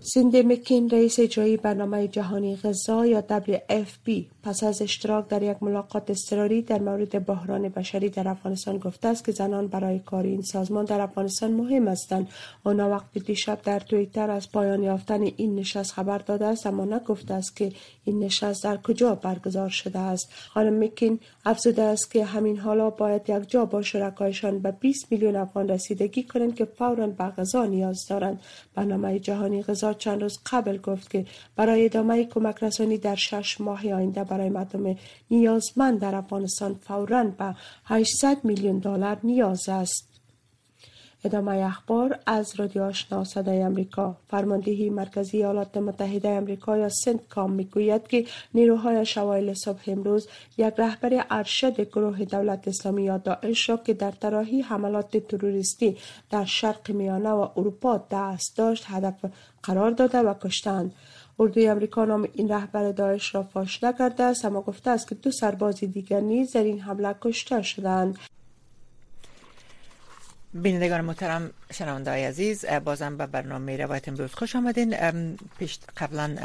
سیندی 0.00 0.42
مکین 0.42 0.90
رئیس 0.90 1.18
اجرایی 1.18 1.56
برنامه 1.56 2.08
جهانی 2.08 2.56
غذا 2.56 3.06
یا 3.06 3.24
WFP 3.28 4.33
پس 4.44 4.64
از 4.64 4.82
اشتراک 4.82 5.28
در 5.28 5.42
یک 5.42 5.62
ملاقات 5.62 6.10
اضطراری 6.10 6.62
در 6.62 6.78
مورد 6.78 7.26
بحران 7.26 7.68
بشری 7.68 8.08
در 8.08 8.28
افغانستان 8.28 8.78
گفته 8.78 9.08
است 9.08 9.24
که 9.24 9.32
زنان 9.32 9.66
برای 9.66 9.98
کار 9.98 10.24
این 10.24 10.42
سازمان 10.42 10.84
در 10.84 11.00
افغانستان 11.00 11.52
مهم 11.52 11.88
هستند. 11.88 12.28
آنا 12.64 12.90
وقتی 12.90 13.20
دیشب 13.20 13.58
در 13.62 13.80
تویتر 13.80 14.30
از 14.30 14.52
پایان 14.52 14.82
یافتن 14.82 15.22
این 15.22 15.54
نشست 15.54 15.92
خبر 15.92 16.18
داده 16.18 16.46
است 16.46 16.66
اما 16.66 16.84
نگفته 16.84 17.34
است 17.34 17.56
که 17.56 17.72
این 18.04 18.24
نشست 18.24 18.64
در 18.64 18.76
کجا 18.76 19.14
برگزار 19.14 19.68
شده 19.68 19.98
است. 19.98 20.32
خانم 20.48 20.84
مکین 20.84 21.20
افزوده 21.44 21.82
است 21.82 22.10
که 22.10 22.24
همین 22.24 22.58
حالا 22.58 22.90
باید 22.90 23.22
یک 23.28 23.50
جا 23.50 23.64
با 23.64 23.82
شرکایشان 23.82 24.58
به 24.58 24.70
20 24.70 25.12
میلیون 25.12 25.36
افغان 25.36 25.68
رسیدگی 25.68 26.22
کنند 26.22 26.54
که 26.54 26.64
فورا 26.64 27.06
به 27.06 27.24
غذا 27.24 27.64
نیاز 27.64 28.06
دارند. 28.08 28.40
برنامه 28.74 29.18
جهانی 29.18 29.62
غذا 29.62 29.92
چند 29.92 30.22
روز 30.22 30.38
قبل 30.46 30.76
گفت 30.76 31.10
که 31.10 31.26
برای 31.56 31.84
ادامه 31.84 32.24
کمک 32.24 32.62
رسانی 32.62 32.98
در 32.98 33.14
شش 33.14 33.60
ماه 33.60 33.92
آینده 33.92 34.24
برای 34.34 34.48
مردم 34.48 34.96
نیازمند 35.30 36.00
در 36.00 36.14
افغانستان 36.14 36.74
فورا 36.74 37.24
به 37.24 37.54
800 37.84 38.44
میلیون 38.44 38.78
دلار 38.78 39.18
نیاز 39.22 39.68
است. 39.68 40.14
ادامه 41.24 41.56
اخبار 41.56 42.18
از 42.26 42.52
رادیو 42.56 42.82
آشنا 42.82 43.24
صدای 43.24 43.62
امریکا 43.62 44.16
فرماندهی 44.28 44.90
مرکزی 44.90 45.36
ایالات 45.36 45.76
متحده 45.76 46.28
امریکا 46.28 46.78
یا 46.78 46.88
سنت 46.88 47.28
کام 47.28 47.52
می‌گوید 47.52 48.06
که 48.06 48.26
نیروهای 48.54 49.06
شوایل 49.06 49.54
صبح 49.54 49.82
امروز 49.86 50.28
یک 50.58 50.74
رهبر 50.78 51.26
ارشد 51.30 51.80
گروه 51.80 52.24
دولت 52.24 52.68
اسلامی 52.68 53.04
یا 53.04 53.18
داعش 53.18 53.68
را 53.68 53.76
که 53.76 53.94
در 53.94 54.10
طراحی 54.10 54.60
حملات 54.60 55.16
تروریستی 55.16 55.96
در 56.30 56.44
شرق 56.44 56.90
میانه 56.90 57.30
و 57.30 57.48
اروپا 57.56 58.06
دست 58.10 58.56
داشت 58.56 58.84
هدف 58.88 59.24
قرار 59.62 59.90
داده 59.90 60.18
و 60.18 60.34
کشتند 60.34 60.92
اردوی 61.38 61.68
امریکا 61.68 62.04
نام 62.04 62.28
این 62.32 62.48
رهبر 62.48 62.92
داعش 62.92 63.34
را 63.34 63.42
فاش 63.42 63.84
نکرده 63.84 64.22
است 64.22 64.44
اما 64.44 64.60
گفته 64.60 64.90
است 64.90 65.08
که 65.08 65.14
دو 65.14 65.30
سرباز 65.30 65.76
دیگر 65.80 66.20
نیز 66.20 66.52
در 66.52 66.62
این 66.62 66.80
حمله 66.80 67.14
کشته 67.20 67.62
شدند. 67.62 68.18
بینندگان 70.54 71.00
محترم 71.00 71.50
شنونده 71.72 72.10
عزیز 72.10 72.64
بازم 72.66 73.16
به 73.16 73.26
برنامه 73.26 73.76
روایت 73.76 74.08
امروز 74.08 74.34
خوش 74.34 74.56
آمدین. 74.56 74.94
پیش 75.58 75.78
قبلا 75.96 76.36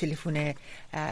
تلفن 0.00 0.54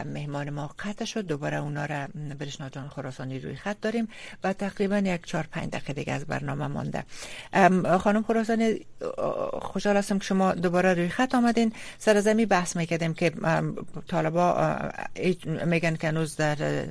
مهمان 0.05 0.49
ما 0.49 0.71
قطع 0.79 1.05
شد. 1.05 1.27
دوباره 1.27 1.57
اونا 1.57 1.85
را 1.85 2.07
برشنا 2.39 2.69
جان 2.69 2.87
خراسانی 2.89 3.39
روی 3.39 3.55
خط 3.55 3.79
داریم 3.81 4.07
و 4.43 4.53
تقریبا 4.53 4.97
یک 4.97 5.25
چهار 5.25 5.47
پنج 5.51 5.69
دقیقه 5.69 5.93
دیگه 5.93 6.13
از 6.13 6.25
برنامه 6.25 6.67
مانده. 6.67 7.03
خانم 7.97 8.23
خراسانی 8.23 8.85
خوشحال 9.61 9.97
هستم 9.97 10.19
که 10.19 10.25
شما 10.25 10.53
دوباره 10.53 10.93
روی 10.93 11.09
خط 11.09 11.35
آمدین. 11.35 11.73
سر 11.97 12.19
زمین 12.19 12.45
بحث 12.45 12.75
می‌کردیم 12.75 13.13
که 13.13 13.31
طالبا 14.07 14.79
میگن 15.65 15.95
که 15.95 16.07
هنوز 16.07 16.35
در 16.35 16.85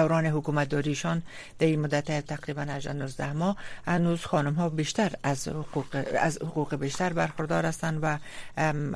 دوران 0.00 0.26
حکومت 0.26 0.68
داریشان 0.68 1.22
در 1.58 1.66
این 1.66 1.80
مدت 1.80 2.26
تقریبا 2.26 2.64
19 2.64 3.32
ماه 3.32 3.56
هنوز 3.86 4.24
خانم 4.24 4.52
ها 4.52 4.68
بیشتر 4.68 5.12
از 5.22 5.48
حقوق, 5.48 6.04
از 6.20 6.42
حقوق 6.42 6.74
بیشتر 6.74 7.12
برخوردار 7.12 7.66
هستند 7.66 7.98
و 8.02 8.18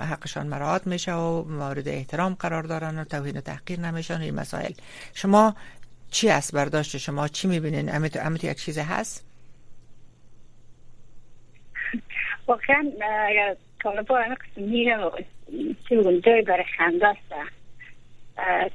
حقشان 0.03 0.47
مراعات 0.47 0.87
میشه 0.87 1.13
و 1.13 1.45
مورد 1.49 1.89
احترام 1.89 2.35
قرار 2.35 2.63
دارن 2.63 2.99
و 2.99 3.05
توهین 3.05 3.37
و 3.37 3.41
تحقیر 3.41 3.81
نمیشن 3.81 4.21
این 4.21 4.35
مسائل. 4.35 4.73
شما 5.15 5.57
چی 6.11 6.29
است 6.29 6.55
برداشت 6.55 6.97
شما؟ 6.97 7.29
چی 7.29 7.49
می‌بینین؟ 7.49 7.95
امیت 7.95 8.45
یک 8.45 8.57
چیز 8.57 8.79
هست؟ 8.79 9.27
واقعا 12.47 12.85
طالبا 13.83 14.19
همه 14.19 14.35
قسم 14.35 14.63
میره 14.63 15.11
چون 15.89 16.21
جای 16.21 16.43
برای 16.43 16.65
خنده 16.79 17.09
است. 17.09 17.19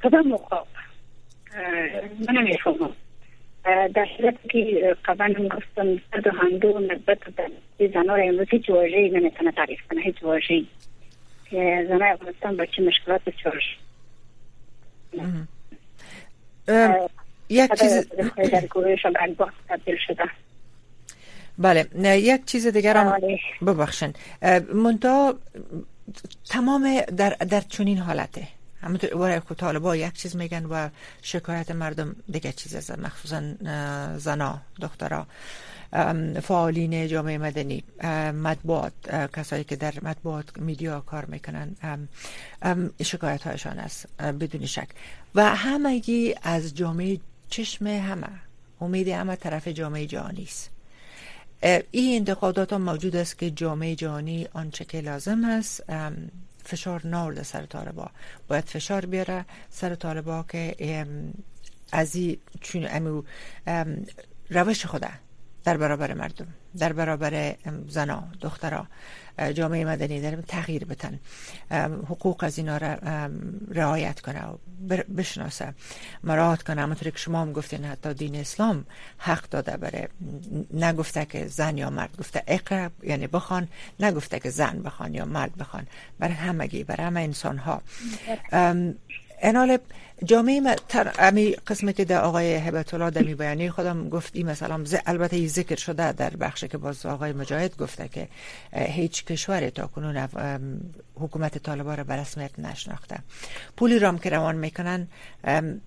کدام 0.02 0.28
موقع؟ 0.28 0.56
من 2.28 2.34
نمی‌فهمم 2.34 2.90
در 3.94 4.06
صورت 4.16 4.34
که 4.50 4.96
قبلا 5.04 5.34
هم 5.38 5.48
گفتم 5.48 5.96
صد 5.96 6.26
و 6.26 6.30
هندو 6.30 6.78
نسبت 6.78 7.18
به 7.78 7.88
زنها 7.88 8.16
را 8.16 8.22
امروز 8.22 8.46
هیچ 8.50 8.70
واژه‌ای 8.70 9.10
نمی‌تونه 9.10 9.52
تعریف 9.52 9.80
کنه 9.90 10.00
هیچ 10.00 10.22
واژه‌ای. 10.22 10.66
که 11.50 11.86
زنای 11.88 12.10
افغانستان 12.10 12.56
با 12.56 12.66
چه 12.66 12.82
مشکلات 12.82 13.20
بسیار 13.24 13.62
یک 17.48 17.70
چیز 17.80 18.08
بله 21.58 21.86
یک 22.18 22.44
چیز 22.44 22.66
دیگر 22.66 22.96
هم 22.96 23.20
ببخشن 23.66 24.12
منتها 24.74 25.34
تمام 26.50 27.00
در, 27.00 27.30
در 27.30 27.60
چنین 27.60 27.98
حالته. 27.98 28.42
همونطور 28.86 29.40
که 29.40 29.54
طالبا 29.54 29.96
یک 29.96 30.12
چیز 30.12 30.36
میگن 30.36 30.64
و 30.64 30.88
شکایت 31.22 31.70
مردم 31.70 32.16
دیگه 32.30 32.52
چیز 32.52 32.74
از 32.74 32.90
مخصوصا 32.90 33.42
زنا 34.18 34.60
دخترا. 34.80 35.26
فعالین 36.42 37.08
جامعه 37.08 37.38
مدنی 37.38 37.84
مطبوعات 38.42 38.92
کسایی 39.32 39.64
که 39.64 39.76
در 39.76 39.94
مطبوعات 40.02 40.58
میدیا 40.58 41.00
کار 41.00 41.24
می‌کنن. 41.24 41.76
شکایت 43.02 43.42
هایشان 43.42 43.78
است 43.78 44.06
بدون 44.18 44.66
شک. 44.66 44.88
و 45.34 45.56
همگی 45.56 46.34
از 46.42 46.74
جامعه 46.74 47.18
چشم 47.48 47.86
همه 47.86 48.28
امید 48.80 49.08
همه 49.08 49.36
طرف 49.36 49.68
جامعه 49.68 50.06
جهانی 50.06 50.42
است. 50.42 50.70
این 51.90 52.16
انتقادات 52.16 52.72
هم 52.72 52.82
موجود 52.82 53.16
است 53.16 53.38
که 53.38 53.50
جامعه 53.50 53.94
جهانی 53.94 54.48
آنچه 54.52 54.84
که 54.84 55.00
لازم 55.00 55.44
است. 55.44 55.84
فشار 56.66 57.06
نارده 57.06 57.42
سر 57.42 57.66
طالبا. 57.66 58.10
باید 58.48 58.64
فشار 58.64 59.06
بیاره 59.06 59.44
سر 59.70 59.94
طالبا 59.94 60.44
که 60.48 61.06
از 61.92 62.14
این 62.14 62.38
چون 62.60 62.86
امو 62.90 63.22
روش 64.50 64.86
خوده 64.86 65.25
در 65.66 65.76
برابر 65.76 66.14
مردم 66.14 66.46
در 66.78 66.92
برابر 66.92 67.54
زنا 67.88 68.24
دخترها 68.40 68.86
جامعه 69.54 69.84
مدنی 69.84 70.20
در 70.20 70.36
تغییر 70.36 70.84
بتن. 70.84 71.20
حقوق 72.06 72.44
از 72.44 72.58
اینا 72.58 72.76
را 72.76 72.96
رعایت 73.70 74.20
کنه 74.20 74.42
و 74.46 74.56
بشناسه. 75.16 75.74
مراعات 76.24 76.62
کنه 76.62 76.82
همونطور 76.82 77.10
که 77.10 77.18
شما 77.18 77.42
هم 77.42 77.52
گفتین 77.52 77.84
حتی 77.84 78.14
دین 78.14 78.36
اسلام 78.36 78.86
حق 79.18 79.48
داده 79.48 79.76
بره 79.76 80.08
نگفته 80.74 81.24
که 81.24 81.46
زن 81.46 81.78
یا 81.78 81.90
مرد 81.90 82.16
گفته 82.16 82.42
اقرب 82.46 82.92
یعنی 83.02 83.26
بخوان 83.26 83.68
نگفته 84.00 84.40
که 84.40 84.50
زن 84.50 84.82
بخوان 84.82 85.14
یا 85.14 85.24
مرد 85.24 85.56
بخوان. 85.56 85.86
برای 86.18 86.34
همگی 86.34 86.84
برای 86.84 87.06
همه 87.06 87.20
انسان 87.20 87.58
ها 87.58 87.82
انال 89.40 89.78
جامعه 90.24 90.76
امی 91.18 91.52
قسمی 91.52 91.92
که 91.92 92.04
در 92.04 92.20
آقای 92.20 92.54
هبت 92.54 92.94
الله 92.94 93.10
دمی 93.10 93.34
بیانی 93.34 93.70
خودم 93.70 94.08
گفت 94.08 94.36
این 94.36 94.46
مثلا 94.46 94.84
البته 95.06 95.46
ذکر 95.46 95.76
شده 95.76 96.12
در 96.12 96.30
بخش 96.30 96.64
که 96.64 96.78
باز 96.78 97.06
آقای 97.06 97.32
مجاهد 97.32 97.76
گفته 97.76 98.08
که 98.08 98.28
هیچ 98.72 99.24
کشور 99.24 99.70
تا 99.70 99.86
کنون 99.86 100.28
حکومت 101.14 101.58
طالبان 101.58 101.96
را 101.96 102.04
به 102.04 102.14
رسمیت 102.14 102.58
نشناخته. 102.58 103.18
پولی 103.76 103.98
رام 103.98 104.18
که 104.18 104.30
روان 104.30 104.56
می‌کنن 104.56 105.08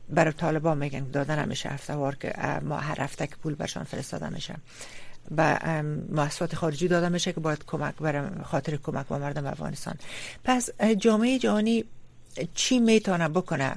برای 0.09 0.33
طالبان 0.33 0.77
میگن 0.77 1.11
دادن 1.11 1.39
همیشه 1.39 1.69
هفته 1.69 1.93
وار 1.93 2.15
که 2.15 2.33
ما 2.61 2.77
هر 2.77 3.01
هفته 3.01 3.27
که 3.27 3.35
پول 3.35 3.55
برشان 3.55 3.83
فرستاده 3.83 4.29
میشه. 4.29 4.55
و 5.37 5.59
محصولات 6.09 6.55
خارجی 6.55 6.87
داده 6.87 7.09
میشه 7.09 7.33
که 7.33 7.39
باید 7.39 7.65
کمک 7.67 7.95
برای 7.95 8.29
خاطر 8.43 8.75
کمک 8.75 9.07
با 9.07 9.17
مردم 9.17 9.45
افغانستان. 9.45 9.95
پس 10.43 10.69
جامعه 10.97 11.39
جهانی 11.39 11.83
چی 12.53 12.79
می‌تونه 12.79 13.29
بکنه؟ 13.29 13.75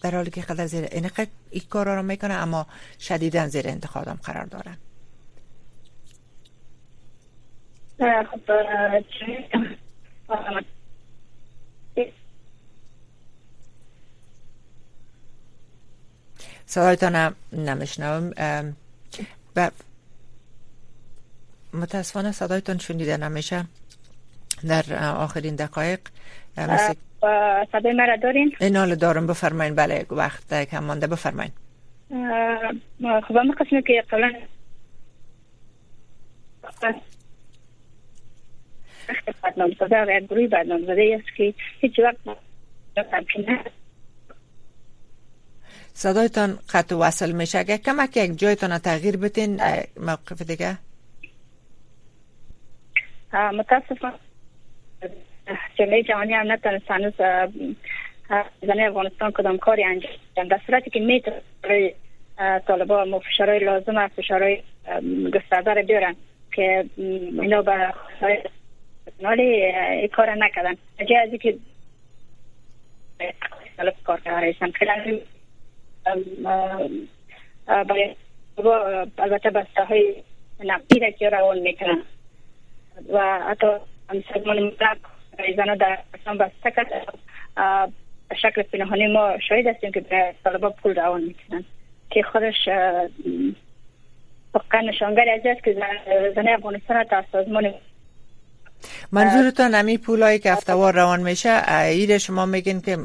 در 0.00 0.14
حالی 0.14 0.30
که 0.30 0.42
خدا 0.42 0.66
زیر 0.66 0.84
این 0.84 1.10
این 1.50 1.62
کار 1.70 1.96
رو 1.96 2.02
می‌کنه 2.02 2.34
اما 2.34 2.66
شدیدا 3.00 3.48
زیر 3.48 3.68
انتخابم 3.68 4.18
قرار 4.22 4.44
داره. 4.44 4.76
صدایتان 16.66 17.34
نمیشنوم. 17.52 18.32
و 19.56 19.70
متاسفانه 21.72 22.32
صدایتان 22.32 22.78
شنیده 22.78 23.16
نمیشه. 23.16 23.64
در 24.68 25.08
آخرین 25.08 25.56
دقایق 25.56 26.00
مثل 26.56 26.94
صدای 27.72 27.92
مرا 27.92 28.16
دارین؟ 28.16 28.52
این 28.60 28.94
دارم. 28.94 29.26
بفرمایین. 29.26 29.74
بله 29.74 30.06
وقت 30.10 30.64
کم 30.64 30.84
مانده. 30.84 31.06
بفرمایین. 31.06 31.52
خب 33.00 33.36
همه 33.36 33.52
قسمی 33.60 33.82
که 33.82 34.04
قبلا 34.10 34.32
بدنام 39.44 39.70
زده 39.80 40.02
و 40.02 40.10
یک 40.10 40.28
گروه 40.28 40.48
بدنام 40.48 40.82
زده 40.82 41.20
است 41.24 41.36
که 41.36 41.54
هیچ 41.80 41.98
وقت 41.98 42.16
صدایتان 45.94 46.58
قطع 46.72 46.96
وصل 46.96 47.32
میشه. 47.32 47.58
اگر 47.58 47.76
کمک 47.76 48.16
یک 48.16 48.38
جایتان 48.38 48.78
تغییر 48.78 49.16
بتین 49.16 49.60
موقف 50.00 50.42
دیگه. 50.42 50.78
متاسفانه 53.32 54.14
جامعه 55.74 56.02
جهانی 56.02 56.34
نتونست 56.34 56.90
هنوز 56.90 57.12
زنه 58.62 58.82
افغانستان 58.82 59.32
کدام 59.32 59.58
کاری 59.58 59.84
انجام 59.84 60.48
در 60.48 60.60
صورتی 60.66 60.90
که 60.90 61.00
می‌تونه 61.00 61.94
طالبا 62.66 63.04
مو 63.04 63.18
فشارهای 63.18 63.58
لازم 63.58 63.96
و 63.96 64.08
فشارهای 64.08 64.62
گسترده 65.34 65.74
رو 65.74 65.82
بیارن 65.82 66.16
که 66.52 66.84
اینا 66.96 67.62
به 67.62 67.92
نالی 69.20 69.42
ای 69.42 70.08
کار 70.08 70.34
نکردن. 70.34 70.74
جای 70.98 71.16
از 71.16 71.30
که 71.40 71.58
کار 74.04 74.20
کرده 74.20 74.52
برای 77.84 78.14
البته 79.18 79.50
بسته 79.50 79.84
های 79.84 80.14
نقدی 80.64 81.12
که 81.18 81.28
روان 81.28 81.58
می‌کنن. 81.58 82.02
و 83.12 83.40
حتی 83.40 83.66
سازمان 84.32 84.58
ملک 84.58 84.98
زنها 85.56 85.74
در 85.74 85.92
افغانستان 85.92 86.38
بسته 86.38 86.70
کرد 86.70 86.88
شکل 88.42 88.62
پنهانی 88.62 89.06
ما 89.06 89.38
شاید 89.48 89.66
هستیم 89.66 89.92
که 89.92 90.00
به 90.00 90.34
طالبا 90.44 90.70
پول 90.70 90.94
روان 90.94 91.22
می‌کنن 91.22 91.64
که 92.10 92.22
خودش 92.22 92.68
واقعا 94.54 94.80
نشانگر 94.80 95.28
از 95.28 95.40
است 95.44 95.64
که 95.64 95.72
زن 96.34 96.48
افغانستان 96.48 97.04
تا 97.04 97.24
سازمان 97.32 97.74
منظورتان 99.12 99.74
امی 99.74 99.98
پولایی 99.98 100.38
که 100.38 100.52
افتوار 100.52 100.94
روان 100.94 101.22
میشه 101.22 101.72
ایر 101.72 102.18
شما 102.18 102.46
میگین 102.46 102.80
که 102.80 102.98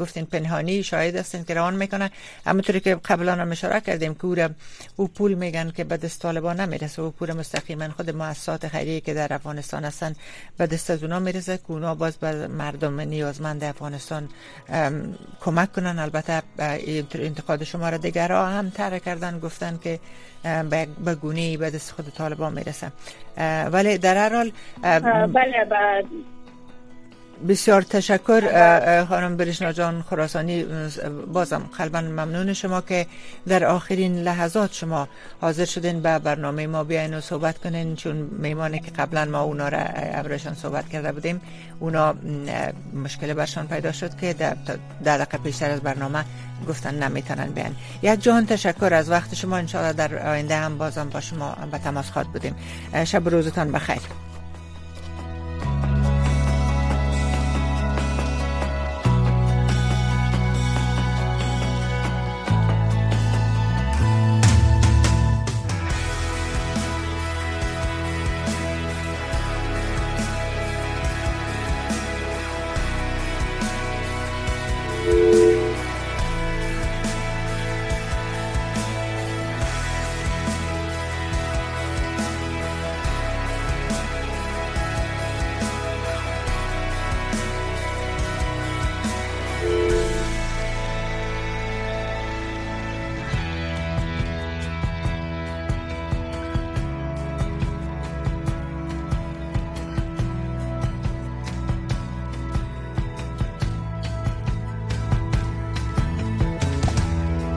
گفتین 0.00 0.26
پنهانی 0.26 0.82
شاید 0.82 1.16
هستین 1.16 1.44
که 1.44 1.54
روان 1.54 1.74
می‌کنه 1.74 2.10
همونطوری 2.46 2.80
که 2.80 2.94
قبلا 2.94 3.34
هم 3.34 3.50
اشاره 3.52 3.80
کردیم 3.80 4.14
که 4.14 4.50
او 4.96 5.08
پول 5.08 5.34
میگن 5.34 5.70
که 5.70 5.84
به 5.84 5.96
دست 5.96 6.22
طالبان 6.22 6.60
نمی‌رسه. 6.60 7.02
او 7.02 7.10
پول 7.10 7.32
مستقیما 7.32 7.88
خود 7.88 8.10
مؤسسات 8.10 8.68
خیریه 8.68 9.00
که 9.00 9.14
در 9.14 9.32
افغانستان 9.32 9.84
هستن 9.84 10.14
به 10.56 10.66
دست 10.66 10.90
از 10.90 11.02
اونا 11.02 11.18
می‌رسه 11.18 11.56
که 11.56 11.70
اونا 11.70 11.94
باز 11.94 12.16
به 12.16 12.46
مردم 12.46 13.00
نیازمند 13.00 13.64
افغانستان 13.64 14.28
کمک 15.40 15.72
کنن. 15.72 15.98
البته 15.98 16.42
انتقاد 17.14 17.64
شما 17.64 17.88
را 17.88 17.96
دیگرها 17.96 18.46
هم 18.46 18.70
تر 18.70 18.98
کردن 18.98 19.38
گفتن 19.38 19.78
که 19.82 20.00
به 21.04 21.14
گونه 21.14 21.56
به 21.56 21.70
دست 21.70 21.92
خود 21.92 22.08
طالبان 22.08 22.52
می‌رسه 22.52 22.92
ولی 23.72 23.98
در 23.98 24.16
هر 24.16 24.34
حال 24.34 24.52
بله 25.26 25.64
بسیار 27.48 27.82
تشکر 27.82 28.40
خانم 29.04 29.36
برشنا 29.36 29.72
جان 29.72 30.02
خراسانی. 30.02 30.66
بازم 31.32 31.62
قلبا 31.78 32.00
ممنون 32.00 32.52
شما 32.52 32.80
که 32.80 33.06
در 33.48 33.64
آخرین 33.64 34.22
لحظات 34.22 34.72
شما 34.72 35.08
حاضر 35.40 35.64
شدین 35.64 36.00
به 36.00 36.18
برنامه 36.18 36.66
ما 36.66 36.84
بیاین 36.84 37.14
و 37.14 37.20
صحبت 37.20 37.58
کنین 37.58 37.96
چون 37.96 38.16
میمانه 38.16 38.78
که 38.78 38.90
قبلا 38.90 39.24
ما 39.24 39.40
اونا 39.40 39.68
را 39.68 39.78
ابرشان 39.94 40.54
صحبت 40.54 40.88
کرده 40.88 41.12
بودیم. 41.12 41.40
اونا 41.80 42.14
مشکل 42.94 43.34
برشان 43.34 43.66
پیدا 43.66 43.92
شد 43.92 44.16
که 44.16 44.32
در 44.32 44.56
دقیقه 45.04 45.38
پیشتر 45.38 45.70
از 45.70 45.80
برنامه 45.80 46.24
گفتن 46.68 46.94
نمی‌تونن 47.02 47.46
بیان. 47.46 47.76
یک 48.02 48.22
جان 48.22 48.46
تشکر 48.46 48.94
از 48.94 49.10
وقت 49.10 49.34
شما. 49.34 49.56
انشاءالله 49.56 49.92
در 49.92 50.28
آینده 50.28 50.56
هم 50.56 50.78
بازم 50.78 51.08
با 51.08 51.20
شما 51.20 51.56
به 51.72 51.78
تماس 51.78 52.10
خواد 52.10 52.26
بودیم. 52.26 52.54
شب 53.04 53.28
روزتان 53.28 53.72
بخیر. 53.72 54.29